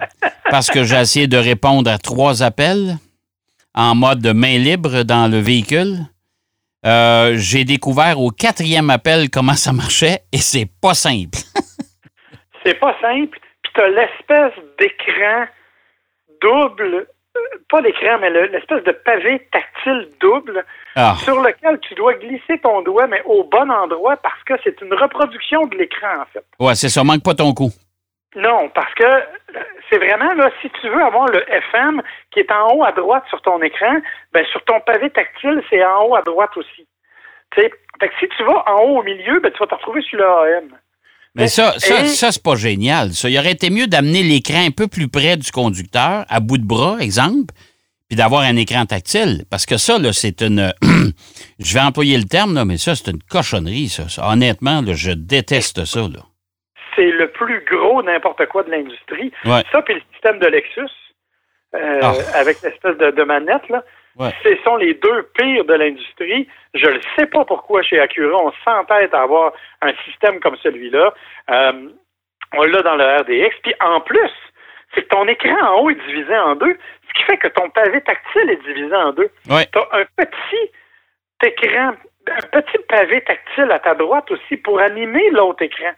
Parce 0.51 0.69
que 0.69 0.85
j'ai 0.85 0.97
essayé 0.97 1.29
de 1.29 1.39
répondre 1.39 1.91
à 1.91 1.97
trois 1.97 2.43
appels 2.43 2.99
en 3.75 3.95
mode 3.95 4.27
main 4.27 4.59
libre 4.59 5.03
dans 5.03 5.29
le 5.29 5.39
véhicule. 5.39 6.01
Euh, 6.85 7.37
j'ai 7.39 7.65
découvert 7.65 8.21
au 8.21 8.31
quatrième 8.31 8.91
appel 8.91 9.31
comment 9.31 9.55
ça 9.55 9.73
marchait 9.73 10.25
et 10.31 10.39
c'est 10.39 10.69
pas 10.81 10.93
simple. 10.95 11.39
C'est 12.67 12.79
pas 12.81 12.95
simple. 13.01 13.39
T'as 13.75 13.89
l'espèce 13.89 14.53
d'écran 14.79 15.47
double, 16.41 17.07
euh, 17.37 17.41
pas 17.69 17.83
d'écran, 17.83 18.19
mais 18.21 18.31
le- 18.31 18.47
l'espèce 18.47 18.83
de 18.85 18.93
pavé 18.93 19.47
tactile 19.53 20.09
double 20.21 20.65
Ah, 20.97 21.15
sur 21.19 21.41
lequel 21.41 21.79
tu 21.81 21.95
dois 21.95 22.15
glisser 22.15 22.59
ton 22.61 22.83
doigt, 22.83 23.07
mais 23.07 23.23
au 23.25 23.45
bon 23.45 23.71
endroit 23.71 24.17
parce 24.19 24.43
que 24.45 24.55
c'est 24.63 24.81
une 24.81 24.95
reproduction 24.95 25.67
de 25.67 25.77
l'écran, 25.77 26.21
en 26.23 26.25
fait. 26.27 26.45
ouais, 26.61 26.75
c'est 26.75 26.89
ça, 26.89 27.03
manque 27.03 27.25
pas 27.25 27.35
ton 27.35 27.53
coup. 27.53 27.71
Non, 28.37 28.69
parce 28.71 28.93
que 28.95 29.05
euh, 29.05 29.61
c'est 29.89 29.99
vraiment 29.99 30.35
là, 30.35 30.51
si 30.61 30.69
tu 30.81 30.89
veux 30.89 31.03
avoir 31.03 31.27
le 31.29 31.41
FM 31.53 32.03
qui 32.33 32.41
est 32.41 32.51
en 32.53 32.75
haut 32.75 32.85
à 32.85 32.91
droite 32.93 33.25
sur 33.29 33.41
ton 33.43 33.61
écran, 33.63 33.97
ben 34.33 34.45
sur 34.47 34.63
ton 34.65 34.81
pavé 34.81 35.09
tactile, 35.11 35.63
c'est 35.71 35.85
en 35.85 36.05
haut 36.07 36.17
à 36.17 36.23
droite 36.23 36.57
aussi. 36.57 36.87
Tu 37.53 37.63
sais, 37.63 37.71
fait 38.01 38.09
que 38.09 38.15
si 38.19 38.29
tu 38.37 38.43
vas 38.43 38.65
en 38.69 38.81
haut 38.83 38.99
au 38.99 39.03
milieu, 39.05 39.39
ben 39.39 39.53
tu 39.53 39.59
vas 39.61 39.67
te 39.69 39.75
retrouver 39.77 40.03
sur 40.03 40.19
le 40.19 40.25
AM. 40.27 40.69
Mais 41.37 41.49
ça, 41.49 41.75
ça, 41.79 42.03
Et- 42.05 42.07
ça 42.07 42.31
c'est 42.33 42.43
pas 42.43 42.55
génial. 42.55 43.13
Ça, 43.13 43.29
il 43.29 43.39
aurait 43.39 43.51
été 43.53 43.71
mieux 43.71 43.87
d'amener 43.89 44.23
l'écran 44.23 44.65
un 44.67 44.71
peu 44.71 44.87
plus 44.87 45.09
près 45.09 45.37
du 45.37 45.51
conducteur, 45.51 46.25
à 46.29 46.41
bout 46.41 46.59
de 46.59 46.65
bras, 46.67 46.99
exemple, 47.01 47.53
puis 48.09 48.17
d'avoir 48.17 48.43
un 48.43 48.55
écran 48.57 48.87
tactile. 48.87 49.45
Parce 49.51 49.67
que 49.67 49.77
ça, 49.77 49.99
là, 49.99 50.13
c'est 50.13 50.43
une. 50.43 50.73
je 51.59 51.75
vais 51.75 51.81
employer 51.81 52.17
le 52.19 52.25
terme, 52.25 52.55
là, 52.55 52.65
mais 52.65 52.77
ça, 52.79 52.95
c'est 52.95 53.11
une 53.11 53.23
cochonnerie, 53.23 53.89
ça. 53.89 54.09
Ça, 54.09 54.29
Honnêtement, 54.29 54.81
là, 54.83 54.93
je 54.95 55.11
déteste 55.11 55.85
ça, 55.85 56.01
là. 56.03 56.21
C'est 56.97 57.11
le 57.11 57.29
plus 57.33 57.65
gros 57.69 58.01
n'importe 58.05 58.47
quoi 58.47 58.63
de 58.63 58.71
l'industrie. 58.71 59.33
Ouais. 59.45 59.65
Ça, 59.73 59.83
puis 59.83 59.95
le 59.95 60.03
système 60.13 60.39
de 60.39 60.47
Lexus, 60.47 60.83
euh, 61.75 61.99
Ah. 62.03 62.15
avec 62.35 62.63
l'espèce 62.63 62.97
de, 62.99 63.11
de 63.11 63.23
manette, 63.25 63.69
là, 63.69 63.83
Ouais. 64.17 64.31
ce 64.43 64.57
sont 64.63 64.77
les 64.77 64.95
deux 64.95 65.31
pires 65.35 65.65
de 65.65 65.75
l'industrie. 65.75 66.49
Je 66.75 66.87
ne 66.87 67.01
sais 67.17 67.27
pas 67.27 67.45
pourquoi 67.45 67.83
chez 67.83 67.99
Acura, 67.99 68.39
on 68.39 68.53
s'entête 68.65 69.13
à 69.13 69.23
avoir 69.23 69.53
un 69.83 69.93
système 70.05 70.41
comme 70.41 70.57
celui-là. 70.63 71.13
Euh, 71.51 71.89
on 72.57 72.63
l'a 72.63 72.83
dans 72.83 72.97
le 72.97 73.05
RDX. 73.05 73.57
Puis 73.63 73.75
en 73.81 74.01
plus, 74.01 74.31
c'est 74.95 75.03
que 75.03 75.09
ton 75.09 75.27
écran 75.27 75.57
en 75.63 75.81
haut 75.81 75.91
est 75.91 76.07
divisé 76.07 76.37
en 76.37 76.55
deux, 76.55 76.77
ce 77.09 77.15
qui 77.15 77.23
fait 77.25 77.37
que 77.39 77.49
ton 77.49 77.69
pavé 77.71 78.01
tactile 78.03 78.51
est 78.51 78.65
divisé 78.65 78.95
en 78.95 79.13
deux. 79.13 79.31
Ouais. 79.51 79.67
Tu 79.73 79.79
as 79.79 79.99
un 79.99 80.05
petit 80.17 80.71
écran, 81.43 81.95
un 82.29 82.61
petit 82.61 82.79
pavé 82.89 83.21
tactile 83.23 83.71
à 83.71 83.79
ta 83.81 83.95
droite 83.95 84.31
aussi 84.31 84.57
pour 84.59 84.79
animer 84.81 85.31
l'autre 85.31 85.63
écran. 85.63 85.91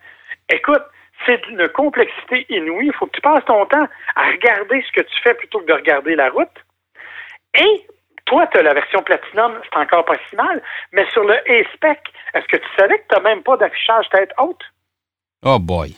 Écoute, 0.49 0.83
c'est 1.25 1.45
d'une 1.47 1.69
complexité 1.69 2.47
inouïe. 2.49 2.87
Il 2.87 2.93
faut 2.95 3.07
que 3.07 3.17
tu 3.17 3.21
passes 3.21 3.45
ton 3.47 3.65
temps 3.67 3.89
à 4.15 4.27
regarder 4.31 4.83
ce 4.83 5.01
que 5.01 5.07
tu 5.07 5.23
fais 5.23 5.35
plutôt 5.35 5.61
que 5.61 5.67
de 5.67 5.73
regarder 5.73 6.15
la 6.15 6.31
route. 6.31 6.49
Et 7.59 7.87
toi, 8.27 8.47
tu 8.49 8.59
as 8.59 8.63
la 8.63 8.75
version 8.75 9.03
Platinum, 9.03 9.53
c'est 9.65 9.79
encore 9.79 10.05
pas 10.05 10.17
si 10.29 10.37
mal, 10.37 10.63
mais 10.93 11.07
sur 11.13 11.23
le 11.25 11.35
A-Spec, 11.35 11.99
est-ce 12.35 12.47
que 12.47 12.57
tu 12.57 12.69
savais 12.79 12.99
que 12.99 13.05
tu 13.09 13.15
n'as 13.17 13.23
même 13.23 13.43
pas 13.43 13.57
d'affichage 13.57 14.07
tête 14.11 14.31
haute? 14.39 14.63
Oh 15.45 15.59
boy. 15.59 15.95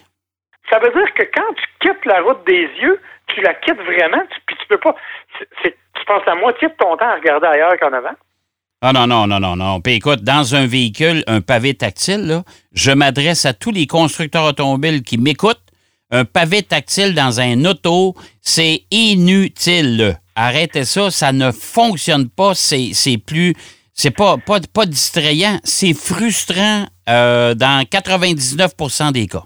Ça 0.71 0.79
veut 0.79 0.91
dire 0.93 1.13
que 1.15 1.23
quand 1.35 1.55
tu 1.57 1.65
quittes 1.81 2.05
la 2.05 2.21
route 2.21 2.45
des 2.47 2.69
yeux, 2.81 3.01
tu 3.29 3.41
la 3.41 3.55
quittes 3.55 3.81
vraiment, 3.81 4.23
tu- 4.31 4.41
puis 4.47 4.57
tu 4.61 4.67
peux 4.69 4.79
pas. 4.79 4.95
c'est- 5.63 5.77
tu 5.95 6.05
passes 6.07 6.25
la 6.27 6.35
moitié 6.35 6.69
de 6.69 6.75
ton 6.75 6.97
temps 6.97 7.09
à 7.09 7.15
regarder 7.17 7.47
ailleurs 7.47 7.79
qu'en 7.81 7.93
avant. 7.93 8.15
Ah 8.81 8.93
non, 8.93 9.07
non, 9.07 9.27
non, 9.27 9.41
non, 9.41 9.57
non. 9.57 9.81
Puis 9.81 9.95
écoute, 9.95 10.23
dans 10.23 10.55
un 10.55 10.67
véhicule, 10.67 11.25
un 11.27 11.41
pavé 11.41 11.75
tactile, 11.75 12.27
là, 12.29 12.43
je 12.73 12.93
m'adresse 12.93 13.45
à 13.47 13.53
tous 13.53 13.73
les 13.73 13.87
constructeurs 13.89 14.45
automobiles 14.45 15.03
qui 15.03 15.19
m'écoutent. 15.19 15.61
Un 16.11 16.25
pavé 16.25 16.63
tactile 16.63 17.15
dans 17.15 17.41
un 17.41 17.65
auto, 17.65 18.15
c'est 18.41 18.83
inutile. 18.91 20.19
Arrêtez 20.41 20.85
ça, 20.85 21.11
ça 21.11 21.33
ne 21.33 21.51
fonctionne 21.51 22.29
pas, 22.31 22.55
c'est 22.55 22.91
c'est 22.93 23.19
plus... 23.19 23.55
C'est 23.93 24.17
pas, 24.17 24.37
pas, 24.37 24.59
pas 24.73 24.87
distrayant, 24.87 25.59
c'est 25.65 25.93
frustrant 25.93 26.85
euh, 27.11 27.55
dans 27.55 27.83
99% 27.83 29.11
des 29.11 29.27
cas. 29.27 29.43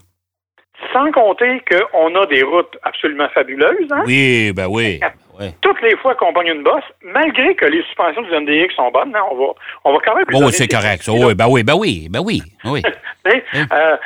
Sans 0.93 1.11
compter 1.11 1.59
qu'on 1.67 2.13
a 2.13 2.25
des 2.27 2.43
routes 2.43 2.77
absolument 2.83 3.27
fabuleuses. 3.33 3.87
Hein? 3.89 4.03
Oui, 4.05 4.51
ben 4.55 4.67
oui. 4.69 4.99
Ouais. 5.39 5.55
Toutes 5.61 5.81
les 5.81 5.97
fois 5.97 6.13
qu'on 6.13 6.31
pogne 6.31 6.49
une 6.49 6.61
bosse, 6.61 6.83
malgré 7.01 7.55
que 7.55 7.65
les 7.65 7.81
suspensions 7.85 8.21
du 8.21 8.29
MDX 8.29 8.75
sont 8.75 8.91
bonnes, 8.91 9.15
hein, 9.15 9.23
on, 9.31 9.35
va, 9.35 9.53
on 9.85 9.93
va 9.93 9.99
quand 10.05 10.15
même... 10.15 10.25
Bon, 10.31 10.41
donner 10.41 10.51
c'est 10.51 10.67
correct. 10.67 11.01
ça. 11.01 11.11
Oui, 11.13 11.33
ben 11.33 11.47
oui, 11.49 11.63
ben 11.63 11.73
oui, 11.75 12.07
ben 12.11 12.19
oui. 12.23 12.43
oui. 12.65 12.83
Tu 13.25 13.31
sais, 13.31 13.43
euh, 13.73 13.97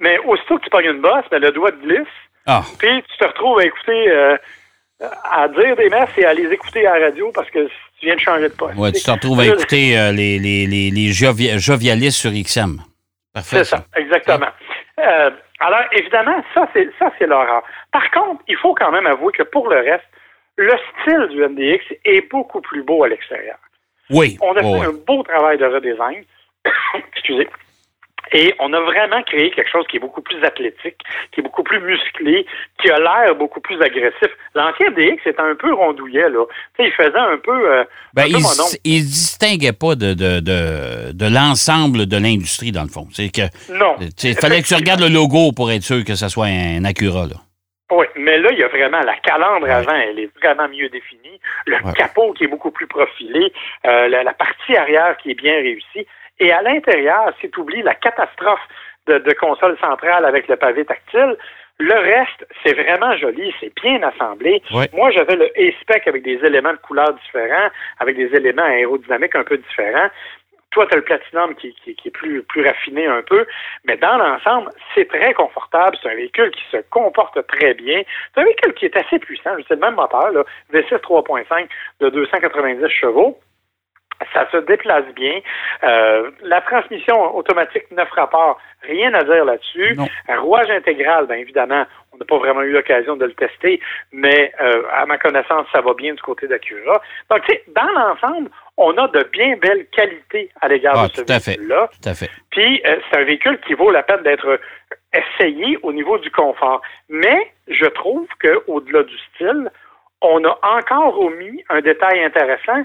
mais 0.00 0.16
aussitôt 0.20 0.56
que 0.56 0.64
tu 0.64 0.70
pognes 0.70 0.86
une 0.94 1.02
bosse, 1.02 1.24
ben, 1.30 1.42
le 1.42 1.50
doigt 1.52 1.72
te 1.72 1.84
glisse, 1.84 2.08
Ah, 2.46 2.62
puis 2.78 3.02
tu 3.02 3.18
te 3.18 3.26
retrouves 3.26 3.58
à 3.58 3.64
écouter, 3.66 4.10
euh, 4.10 4.36
à 5.24 5.48
dire 5.48 5.76
des 5.76 5.88
messes 5.90 6.16
et 6.16 6.24
à 6.24 6.34
les 6.34 6.50
écouter 6.52 6.86
à 6.86 6.98
la 6.98 7.06
radio 7.06 7.30
parce 7.34 7.50
que 7.50 7.66
tu 7.98 8.06
viens 8.06 8.14
de 8.16 8.20
changer 8.20 8.48
de 8.48 8.54
poste. 8.54 8.76
ouais, 8.76 8.92
tu 8.92 9.02
te 9.02 9.10
retrouves 9.10 9.40
à 9.40 9.46
écouter 9.46 9.98
euh, 9.98 10.12
les, 10.12 10.38
les, 10.38 10.66
les, 10.66 10.90
les 10.90 11.10
jovi- 11.12 11.58
jovialistes 11.58 12.18
sur 12.18 12.30
XM. 12.30 12.80
Parfait. 13.32 13.58
C'est 13.58 13.64
ça, 13.64 13.84
exactement. 13.96 14.46
Euh, 15.00 15.30
alors, 15.60 15.84
évidemment, 15.92 16.42
ça, 16.52 16.68
c'est 16.72 16.88
ça, 16.98 17.10
c'est 17.18 17.26
l'horreur. 17.26 17.62
Par 17.92 18.10
contre, 18.10 18.42
il 18.48 18.56
faut 18.56 18.74
quand 18.74 18.90
même 18.90 19.06
avouer 19.06 19.32
que 19.32 19.42
pour 19.42 19.68
le 19.68 19.76
reste, 19.80 20.04
le 20.56 20.72
style 21.00 21.28
du 21.30 21.42
MDX 21.42 21.82
est 22.04 22.30
beaucoup 22.30 22.60
plus 22.60 22.82
beau 22.82 23.02
à 23.02 23.08
l'extérieur. 23.08 23.56
Oui. 24.10 24.38
On 24.40 24.52
a 24.52 24.60
oh, 24.62 24.74
fait 24.74 24.80
ouais. 24.80 24.86
un 24.86 24.92
beau 25.06 25.22
travail 25.22 25.58
de 25.58 25.64
redesign. 25.64 26.24
Excusez. 27.12 27.48
Et 28.32 28.54
on 28.58 28.72
a 28.72 28.80
vraiment 28.80 29.22
créé 29.22 29.50
quelque 29.50 29.70
chose 29.70 29.86
qui 29.88 29.96
est 29.98 30.00
beaucoup 30.00 30.22
plus 30.22 30.42
athlétique, 30.42 30.96
qui 31.32 31.40
est 31.40 31.42
beaucoup 31.42 31.62
plus 31.62 31.78
musclé, 31.80 32.46
qui 32.82 32.90
a 32.90 32.98
l'air 32.98 33.34
beaucoup 33.36 33.60
plus 33.60 33.80
agressif. 33.82 34.28
L'ancien 34.54 34.90
DX 34.90 35.20
était 35.26 35.40
un 35.40 35.54
peu 35.54 35.72
rondouillet, 35.74 36.28
là. 36.30 36.44
Tu 36.76 36.82
sais, 36.84 36.88
il 36.88 36.92
faisait 36.92 37.18
un 37.18 37.36
peu... 37.38 37.72
euh, 37.72 37.84
Ben, 38.14 38.22
un 38.24 38.38
il 38.84 39.00
se 39.02 39.04
distinguait 39.06 39.72
pas 39.72 39.94
de, 39.94 40.14
de, 40.14 41.28
l'ensemble 41.34 42.06
de 42.06 42.16
l'industrie, 42.16 42.72
dans 42.72 42.82
le 42.82 42.88
fond. 42.88 43.06
C'est 43.12 43.28
que 43.30 43.42
Non. 43.72 43.96
il 44.22 44.34
fallait 44.36 44.62
que 44.62 44.68
tu 44.68 44.74
regardes 44.74 45.00
le 45.02 45.08
logo 45.08 45.52
pour 45.54 45.70
être 45.70 45.82
sûr 45.82 46.02
que 46.04 46.14
ça 46.14 46.28
soit 46.28 46.46
un 46.46 46.84
Acura. 46.84 47.26
Là. 47.26 47.36
Oui, 47.92 48.06
mais 48.16 48.38
là, 48.38 48.50
il 48.52 48.58
y 48.58 48.62
a 48.64 48.68
vraiment 48.68 49.00
la 49.00 49.14
calandre 49.16 49.70
avant, 49.70 49.94
elle 49.94 50.18
est 50.18 50.30
vraiment 50.42 50.68
mieux 50.68 50.88
définie. 50.88 51.38
Le 51.66 51.76
Ouais. 51.76 51.92
capot 51.94 52.32
qui 52.32 52.44
est 52.44 52.48
beaucoup 52.48 52.70
plus 52.70 52.86
profilé, 52.86 53.52
euh, 53.86 54.08
la, 54.08 54.22
la 54.22 54.32
partie 54.32 54.74
arrière 54.76 55.16
qui 55.18 55.30
est 55.30 55.34
bien 55.34 55.54
réussie. 55.54 56.06
Et 56.40 56.52
à 56.52 56.62
l'intérieur, 56.62 57.32
si 57.40 57.50
tu 57.50 57.60
oublies 57.60 57.82
la 57.82 57.94
catastrophe 57.94 58.60
de, 59.06 59.18
de 59.18 59.32
console 59.34 59.78
centrale 59.78 60.24
avec 60.24 60.48
le 60.48 60.56
pavé 60.56 60.84
tactile, 60.84 61.36
le 61.78 61.94
reste, 61.94 62.46
c'est 62.64 62.72
vraiment 62.74 63.16
joli, 63.16 63.52
c'est 63.60 63.72
bien 63.82 64.00
assemblé. 64.02 64.62
Ouais. 64.72 64.88
Moi, 64.92 65.10
j'avais 65.10 65.36
le 65.36 65.46
A-Spec 65.56 66.06
avec 66.06 66.22
des 66.22 66.38
éléments 66.44 66.72
de 66.72 66.78
couleur 66.78 67.12
différents, 67.14 67.68
avec 67.98 68.16
des 68.16 68.34
éléments 68.34 68.62
aérodynamiques 68.64 69.34
un 69.34 69.42
peu 69.44 69.56
différents. 69.58 70.08
Toi, 70.70 70.86
tu 70.86 70.94
as 70.94 70.96
le 70.96 71.04
Platinum 71.04 71.54
qui, 71.56 71.72
qui- 71.84 71.94
qui 71.94 72.08
est 72.08 72.10
plus, 72.10 72.42
plus 72.44 72.64
raffiné 72.66 73.06
un 73.06 73.22
peu, 73.22 73.46
mais 73.84 73.96
dans 73.96 74.16
l'ensemble, 74.16 74.70
c'est 74.94 75.06
très 75.08 75.32
confortable. 75.34 75.96
C'est 76.02 76.10
un 76.10 76.14
véhicule 76.16 76.50
qui 76.50 76.64
se 76.72 76.78
comporte 76.90 77.44
très 77.46 77.74
bien. 77.74 78.02
C'est 78.34 78.40
un 78.40 78.44
véhicule 78.44 78.74
qui 78.74 78.86
est 78.86 78.96
assez 78.96 79.18
puissant. 79.20 79.50
C'est 79.68 79.74
le 79.74 79.80
même 79.80 79.94
moteur, 79.94 80.30
là, 80.32 80.42
V6 80.72 80.98
3.5 81.00 81.68
de 82.00 82.08
290 82.08 82.88
chevaux. 82.88 83.38
Ça 84.32 84.48
se 84.50 84.56
déplace 84.58 85.04
bien. 85.14 85.40
Euh, 85.82 86.30
la 86.42 86.60
transmission 86.62 87.36
automatique 87.36 87.90
neuf 87.90 88.10
rapports, 88.10 88.58
rien 88.82 89.12
à 89.14 89.22
dire 89.22 89.44
là-dessus. 89.44 89.96
Rouage 90.28 90.70
intégral, 90.70 91.26
bien 91.26 91.36
évidemment, 91.36 91.84
on 92.12 92.16
n'a 92.16 92.24
pas 92.24 92.38
vraiment 92.38 92.62
eu 92.62 92.72
l'occasion 92.72 93.16
de 93.16 93.26
le 93.26 93.34
tester, 93.34 93.80
mais 94.12 94.52
euh, 94.60 94.82
à 94.92 95.04
ma 95.06 95.18
connaissance, 95.18 95.66
ça 95.72 95.80
va 95.80 95.94
bien 95.94 96.14
du 96.14 96.22
côté 96.22 96.46
d'Acura. 96.46 97.00
Donc, 97.30 97.42
tu 97.46 97.54
sais, 97.54 97.64
dans 97.68 97.90
l'ensemble, 97.92 98.50
on 98.76 98.96
a 98.98 99.08
de 99.08 99.24
bien 99.32 99.56
belles 99.56 99.86
qualités 99.88 100.50
à 100.60 100.68
l'égard 100.68 100.94
Ah, 100.96 101.08
de 101.08 101.14
ce 101.14 101.50
véhicule-là. 101.50 101.90
Tout 102.02 102.08
à 102.08 102.14
fait. 102.14 102.30
Puis, 102.50 102.82
euh, 102.86 102.96
c'est 103.10 103.20
un 103.20 103.24
véhicule 103.24 103.58
qui 103.66 103.74
vaut 103.74 103.90
la 103.90 104.02
peine 104.02 104.22
d'être 104.22 104.58
essayé 105.12 105.78
au 105.82 105.92
niveau 105.92 106.18
du 106.18 106.30
confort. 106.30 106.80
Mais 107.08 107.52
je 107.68 107.86
trouve 107.86 108.26
qu'au-delà 108.40 109.02
du 109.04 109.16
style, 109.34 109.70
on 110.20 110.44
a 110.44 110.58
encore 110.62 111.20
omis 111.20 111.62
un 111.68 111.80
détail 111.80 112.22
intéressant, 112.24 112.84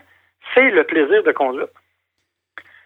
c'est 0.54 0.70
le 0.72 0.84
plaisir 0.84 1.24
de 1.24 1.32
conduite. 1.32 1.70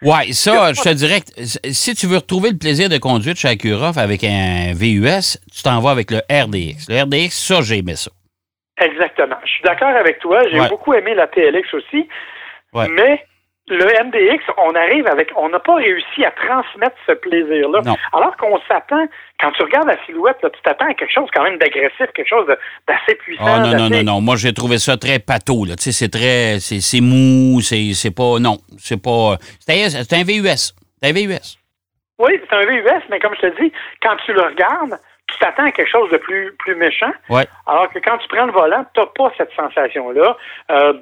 Ouais, 0.01 0.33
ça, 0.33 0.73
je 0.73 0.81
te 0.81 0.89
dirais 0.93 1.21
que 1.21 1.71
si 1.71 1.95
tu 1.95 2.07
veux 2.07 2.17
retrouver 2.17 2.51
le 2.51 2.57
plaisir 2.57 2.89
de 2.89 2.97
conduite 2.97 3.37
chez 3.37 3.47
Acura 3.47 3.91
avec 3.95 4.23
un 4.25 4.73
VUS, 4.73 5.37
tu 5.55 5.63
t'en 5.63 5.79
vas 5.79 5.91
avec 5.91 6.11
le 6.11 6.17
RDX. 6.29 6.89
Le 6.89 7.03
RDX, 7.03 7.29
ça, 7.31 7.61
j'ai 7.61 7.77
aimé 7.77 7.95
ça. 7.95 8.11
Exactement. 8.81 9.37
Je 9.45 9.49
suis 9.49 9.63
d'accord 9.63 9.95
avec 9.95 10.19
toi. 10.19 10.41
J'ai 10.51 10.59
Ouais. 10.59 10.67
beaucoup 10.67 10.93
aimé 10.93 11.13
la 11.15 11.27
TLX 11.27 11.73
aussi. 11.73 12.09
Ouais. 12.73 12.87
Mais 12.89 13.25
le 13.67 13.85
MDX, 13.85 14.43
on 14.57 14.75
arrive 14.75 15.07
avec, 15.07 15.31
on 15.37 15.47
n'a 15.49 15.59
pas 15.59 15.75
réussi 15.75 16.25
à 16.25 16.31
transmettre 16.31 16.97
ce 17.07 17.13
plaisir-là. 17.13 17.79
Alors 18.11 18.35
qu'on 18.35 18.59
s'attend, 18.67 19.05
quand 19.39 19.51
tu 19.51 19.63
regardes 19.63 19.87
la 19.87 20.03
silhouette, 20.05 20.37
là, 20.43 20.49
tu 20.49 20.61
t'attends 20.63 20.89
à 20.89 20.93
quelque 20.93 21.13
chose 21.13 21.29
quand 21.33 21.43
même 21.43 21.57
d'agressif, 21.57 22.07
quelque 22.13 22.27
chose 22.27 22.45
d'assez 22.87 23.15
puissant. 23.15 23.45
Ah 23.45 23.59
non, 23.59 23.77
non, 23.77 23.89
non, 23.89 24.03
non. 24.03 24.21
Moi, 24.21 24.35
j'ai 24.35 24.53
trouvé 24.53 24.79
ça 24.79 24.97
très 24.97 25.19
pâteau. 25.19 25.63
Là. 25.63 25.75
Tu 25.75 25.83
sais, 25.83 25.91
c'est 25.93 26.09
très. 26.09 26.59
C'est 26.59 27.01
mou, 27.01 27.61
c'est 27.61 28.13
pas. 28.13 28.39
Non, 28.39 28.57
c'est 28.77 29.01
pas. 29.01 29.37
C'est 29.59 29.85
un, 29.85 29.89
c'est 29.89 30.13
un 30.13 30.23
VUS. 30.23 30.73
C'est 31.01 31.09
un 31.09 31.13
VUS. 31.13 31.57
Oui, 32.19 32.39
c'est 32.49 32.55
un 32.55 32.65
VUS, 32.65 33.03
mais 33.09 33.19
comme 33.19 33.33
je 33.35 33.47
te 33.47 33.61
dis, 33.61 33.71
quand 34.01 34.15
tu 34.25 34.33
le 34.33 34.41
regardes, 34.41 34.99
tu 35.27 35.39
t'attends 35.39 35.65
à 35.65 35.71
quelque 35.71 35.89
chose 35.89 36.09
de 36.11 36.17
plus, 36.17 36.53
plus 36.59 36.75
méchant. 36.75 37.11
Ouais. 37.29 37.45
Alors 37.65 37.89
que 37.91 37.99
quand 37.99 38.17
tu 38.17 38.27
prends 38.27 38.45
le 38.45 38.51
volant, 38.51 38.85
tu 38.93 38.99
n'as 38.99 39.07
pas 39.07 39.31
cette 39.37 39.51
sensation-là. 39.55 40.37
Euh, 40.71 40.93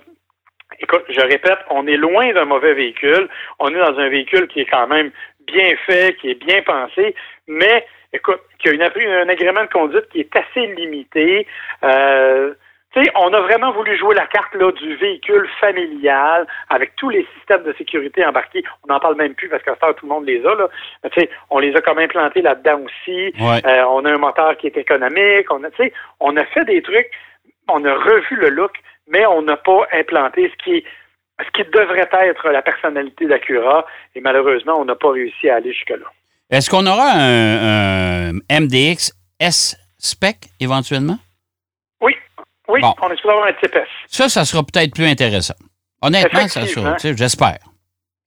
écoute, 0.80 1.04
je 1.10 1.22
répète, 1.22 1.60
on 1.70 1.88
est 1.88 1.98
loin 1.98 2.32
d'un 2.34 2.46
mauvais 2.46 2.74
véhicule. 2.74 3.28
On 3.60 3.70
est 3.70 3.80
dans 3.80 4.00
un 4.00 4.10
véhicule 4.10 4.48
qui 4.48 4.62
est 4.62 4.66
quand 4.66 4.88
même 4.88 5.12
bien 5.48 5.76
fait, 5.86 6.16
qui 6.18 6.32
est 6.32 6.46
bien 6.46 6.62
pensé, 6.62 7.16
mais 7.48 7.86
écoute, 8.14 8.42
qui 8.60 8.70
a 8.70 8.74
une, 8.74 8.82
un 8.82 9.30
agrément 9.30 9.64
de 9.64 9.70
conduite 9.70 10.08
qui 10.10 10.22
est 10.22 10.36
assez 10.36 10.68
limité. 10.68 11.48
Euh, 11.84 12.54
tu 12.94 13.02
sais, 13.02 13.12
on 13.16 13.34
a 13.34 13.40
vraiment 13.40 13.72
voulu 13.72 13.98
jouer 13.98 14.16
la 14.16 14.28
carte 14.28 14.54
là, 14.54 14.70
du 14.74 14.96
véhicule 14.96 15.48
familial 15.62 16.46
avec 16.70 16.94
tous 16.98 17.10
les 17.10 17.26
systèmes 17.38 17.64
de 17.64 17.74
sécurité 17.78 18.26
embarqués. 18.26 18.64
On 18.84 18.92
n'en 18.92 19.00
parle 19.00 19.16
même 19.16 19.34
plus 19.34 19.48
parce 19.48 19.64
qu'à 19.64 19.76
ce 19.76 19.80
temps, 19.80 19.94
tout 19.94 20.06
le 20.06 20.14
monde 20.14 20.26
les 20.26 20.46
a. 20.46 20.56
Là. 20.56 20.68
Mais, 21.04 21.10
tu 21.12 21.22
sais, 21.22 21.30
on 21.50 21.60
les 21.60 21.74
a 21.74 21.82
comme 21.82 22.00
implantés 22.00 22.42
là-dedans 22.42 22.82
aussi. 22.82 23.34
Ouais. 23.40 23.66
Euh, 23.66 23.86
on 23.88 24.04
a 24.04 24.14
un 24.14 24.18
moteur 24.18 24.58
qui 24.58 24.68
est 24.68 24.76
économique. 24.76 25.50
On 25.50 25.64
a, 25.64 25.72
tu 25.72 25.84
sais, 25.84 25.94
on 26.20 26.36
a 26.36 26.44
fait 26.46 26.66
des 26.66 26.82
trucs. 26.82 27.10
On 27.70 27.86
a 27.86 27.94
revu 27.94 28.36
le 28.36 28.50
look, 28.50 28.74
mais 29.08 29.26
on 29.26 29.42
n'a 29.42 29.58
pas 29.58 29.88
implanté 29.94 30.52
ce 30.52 30.64
qui 30.64 30.84
ce 31.44 31.50
qui 31.64 31.70
devrait 31.72 32.08
être 32.12 32.50
la 32.50 32.62
personnalité 32.62 33.26
d'Acura. 33.26 33.86
Et 34.14 34.22
malheureusement, 34.22 34.80
on 34.80 34.86
n'a 34.86 34.96
pas 34.96 35.10
réussi 35.12 35.50
à 35.50 35.56
aller 35.56 35.74
jusque-là. 35.74 36.06
Est-ce 36.52 36.70
qu'on 36.70 36.86
aura 36.86 37.14
un, 37.16 38.30
un 38.30 38.60
MDX 38.60 39.12
S-Spec 39.40 40.38
éventuellement? 40.60 41.18
Oui, 42.02 42.16
oui, 42.68 42.82
Bon. 42.82 42.94
on 43.02 43.10
est 43.10 43.16
supposé 43.16 43.34
avoir 43.34 43.48
un 43.48 43.54
type 43.54 43.76
S. 43.76 43.88
Ça, 44.08 44.30
ça 44.30 44.46
sera 44.46 44.62
peut-être 44.64 44.94
plus 44.94 45.06
intéressant. 45.08 45.56
Honnêtement, 46.04 46.48
ça 46.48 46.66
sera. 46.68 46.94
tu 46.96 47.08
sais, 47.08 47.18
J'espère. 47.18 47.58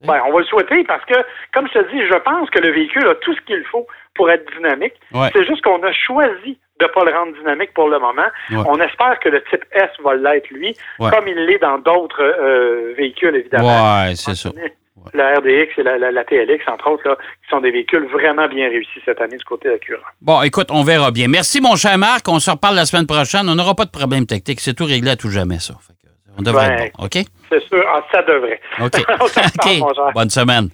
Ben, 0.01 0.21
on 0.27 0.33
va 0.33 0.41
le 0.41 0.45
souhaiter 0.47 0.85
parce 0.85 1.05
que, 1.07 1.15
comme 1.53 1.67
je 1.69 1.73
te 1.79 1.91
dis, 1.93 2.01
je 2.07 2.19
pense 2.19 2.51
que 2.51 2.59
le 2.59 2.71
véhicule 2.73 3.07
a 3.09 3.15
tout 3.17 3.35
ce 3.35 3.41
qu'il 3.43 3.65
faut 3.71 3.87
pour 4.15 4.31
être 4.31 4.45
dynamique. 4.57 4.95
Ouais. 5.13 5.31
C'est 5.33 5.45
juste 5.47 5.63
qu'on 5.63 5.83
a 5.83 5.93
choisi 5.93 6.59
de 6.81 6.85
ne 6.87 6.91
pas 6.91 7.05
le 7.05 7.13
rendre 7.17 7.37
dynamique 7.39 7.73
pour 7.75 7.89
le 7.89 7.99
moment. 7.99 8.27
Ouais. 8.51 8.57
On 8.67 8.81
espère 8.81 9.19
que 9.21 9.29
le 9.29 9.43
type 9.45 9.65
S 9.73 9.91
va 10.05 10.15
l'être, 10.15 10.49
lui, 10.51 10.77
Ouais. 10.99 11.11
comme 11.11 11.29
il 11.29 11.37
l'est 11.47 11.59
dans 11.59 11.79
d'autres 11.79 12.23
euh, 12.23 12.95
véhicules, 12.97 13.37
évidemment. 13.37 14.03
Ouais, 14.05 14.15
c'est 14.17 14.35
ça. 14.35 14.51
La 15.13 15.35
RDX 15.35 15.79
et 15.79 15.83
la, 15.83 15.99
la- 15.99 16.11
la 16.11 16.25
TLX, 16.25 16.67
entre 16.67 16.91
autres, 16.91 17.07
là, 17.07 17.17
qui 17.17 17.51
sont 17.51 17.61
des 17.61 17.71
véhicules 17.71 18.07
vraiment 18.07 18.49
bien 18.49 18.69
réussis 18.71 19.01
cette 19.05 19.21
année 19.21 19.37
du 19.37 19.45
côté 19.45 19.69
d'Acura. 19.69 20.01
Bon, 20.23 20.41
écoute, 20.43 20.69
on 20.71 20.83
verra 20.83 21.11
bien. 21.11 21.29
Merci, 21.29 21.61
mon 21.61 21.77
cher 21.77 21.99
Marc. 21.99 22.27
On 22.27 22.39
se 22.41 22.51
reparle 22.51 22.75
la 22.77 22.87
semaine 22.87 23.07
prochaine. 23.07 23.47
On 23.49 23.55
n'aura 23.55 23.75
pas 23.75 23.85
de 23.85 23.91
problème 23.91 24.25
technique. 24.27 24.61
C'est 24.61 24.73
tout 24.75 24.87
réglé 24.87 25.11
à 25.11 25.17
tout 25.17 25.29
jamais, 25.31 25.59
ça. 25.59 25.75
Fait 25.87 25.93
que, 25.93 26.11
on 26.39 26.43
devrait 26.43 26.69
Ben, 26.69 26.79
être 26.87 26.97
bon. 26.99 27.05
OK? 27.05 27.19
C'est 27.51 27.63
sûr, 27.69 27.85
ah, 27.87 28.03
ça 28.11 28.23
devrait. 28.23 28.61
OK. 28.81 28.93
On 29.21 29.27
se 29.29 29.41
reparle, 29.41 29.79
mon 29.79 29.95
cher. 29.95 30.05
OK. 30.07 30.15
Bonne 30.15 30.31
semaine. 30.31 30.69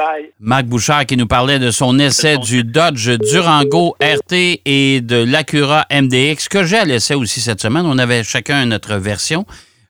Bye. 0.00 0.30
Marc 0.40 0.64
Bouchard 0.66 1.04
qui 1.06 1.16
nous 1.16 1.26
parlait 1.26 1.58
de 1.58 1.70
son 1.70 1.98
essai 1.98 2.38
du 2.38 2.64
Dodge 2.64 3.10
Durango 3.30 3.96
RT 4.00 4.60
et 4.64 5.00
de 5.02 5.16
l'Acura 5.24 5.84
MDX 5.90 6.48
que 6.48 6.64
j'ai 6.64 6.78
à 6.78 6.84
l'essai 6.84 7.14
aussi 7.14 7.40
cette 7.40 7.60
semaine. 7.60 7.84
On 7.86 7.98
avait 7.98 8.24
chacun 8.24 8.64
notre 8.66 8.94
version. 8.96 9.44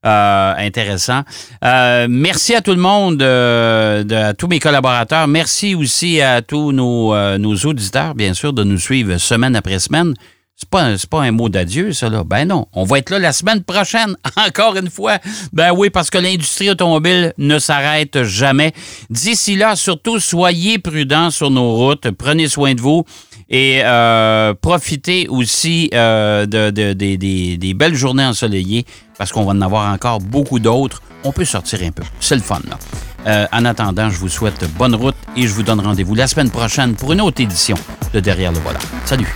Euh, 0.07 0.55
intéressant. 0.57 1.23
Euh, 1.63 2.07
merci 2.09 2.55
à 2.55 2.63
tout 2.63 2.71
le 2.71 2.81
monde, 2.81 3.21
euh, 3.23 4.03
de- 4.03 4.15
à 4.15 4.33
tous 4.35 4.49
mes 4.49 4.59
collaborateurs. 4.59 5.29
Merci 5.29 5.75
aussi 5.75 6.23
à 6.23 6.41
tous 6.41 6.73
nos, 6.73 7.15
euh, 7.15 7.37
nos 7.37 7.55
auditeurs, 7.55 8.15
bien 8.15 8.33
sûr, 8.33 8.55
de 8.55 8.65
nous 8.65 8.79
suivre 8.79 9.19
semaine 9.19 9.55
après 9.55 9.79
semaine. 9.79 10.15
C'est 10.63 10.69
pas, 10.69 10.91
pas 11.09 11.23
un 11.23 11.31
mot 11.33 11.49
d'adieu, 11.49 11.95
ça, 11.95 12.11
là. 12.11 12.23
Ben 12.23 12.47
non. 12.47 12.67
On 12.75 12.85
va 12.85 12.99
être 12.99 13.09
là 13.09 13.19
la 13.19 13.33
semaine 13.33 13.63
prochaine, 13.63 14.15
encore 14.37 14.77
une 14.77 14.91
fois. 14.91 15.17
Ben 15.55 15.73
oui, 15.75 15.89
parce 15.89 16.11
que 16.11 16.19
l'industrie 16.19 16.69
automobile 16.69 17.33
ne 17.39 17.59
s'arrête 17.59 18.23
jamais. 18.25 18.73
D'ici 19.09 19.57
là, 19.57 19.75
surtout, 19.75 20.21
soyez 20.21 20.79
prudents 20.79 21.31
sur 21.31 21.51
nos 21.51 21.73
routes. 21.77 22.11
Prenez 22.11 22.47
soin 22.49 22.75
de 22.75 22.81
vous 22.83 23.05
et 23.49 23.81
euh, 23.83 24.53
profitez 24.61 25.29
aussi 25.29 25.89
euh, 25.95 26.45
de, 26.45 26.69
de- 26.71 26.93
des- 26.93 27.17
des- 27.17 27.57
des 27.57 27.73
belles 27.75 27.95
journées 27.95 28.25
ensoleillées 28.27 28.85
parce 29.17 29.33
qu'on 29.33 29.45
va 29.45 29.53
en 29.53 29.63
avoir 29.63 29.91
encore 29.91 30.21
beaucoup 30.21 30.59
d'autres. 30.59 31.01
On 31.25 31.33
peut 31.33 31.47
sortir 31.47 31.81
un 31.83 31.91
peu. 31.91 32.03
C'est 32.21 32.37
le 32.37 32.43
fun, 32.43 32.61
là. 32.69 32.79
Euh, 33.27 33.47
en 33.51 33.65
attendant, 33.65 34.11
je 34.11 34.19
vous 34.19 34.29
souhaite 34.29 34.63
bonne 34.77 34.95
route 34.95 35.17
et 35.37 35.43
je 35.47 35.53
vous 35.55 35.63
donne 35.63 35.81
rendez-vous 35.81 36.15
la 36.15 36.27
semaine 36.27 36.51
prochaine 36.51 36.95
pour 36.97 37.13
une 37.15 37.23
autre 37.23 37.41
édition 37.41 37.77
de 38.13 38.21
Derrière 38.21 38.53
le 38.53 38.59
volant. 38.59 38.79
Salut! 39.07 39.35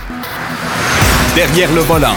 Derrière 1.35 1.69
le 1.73 1.81
volant. 1.81 2.15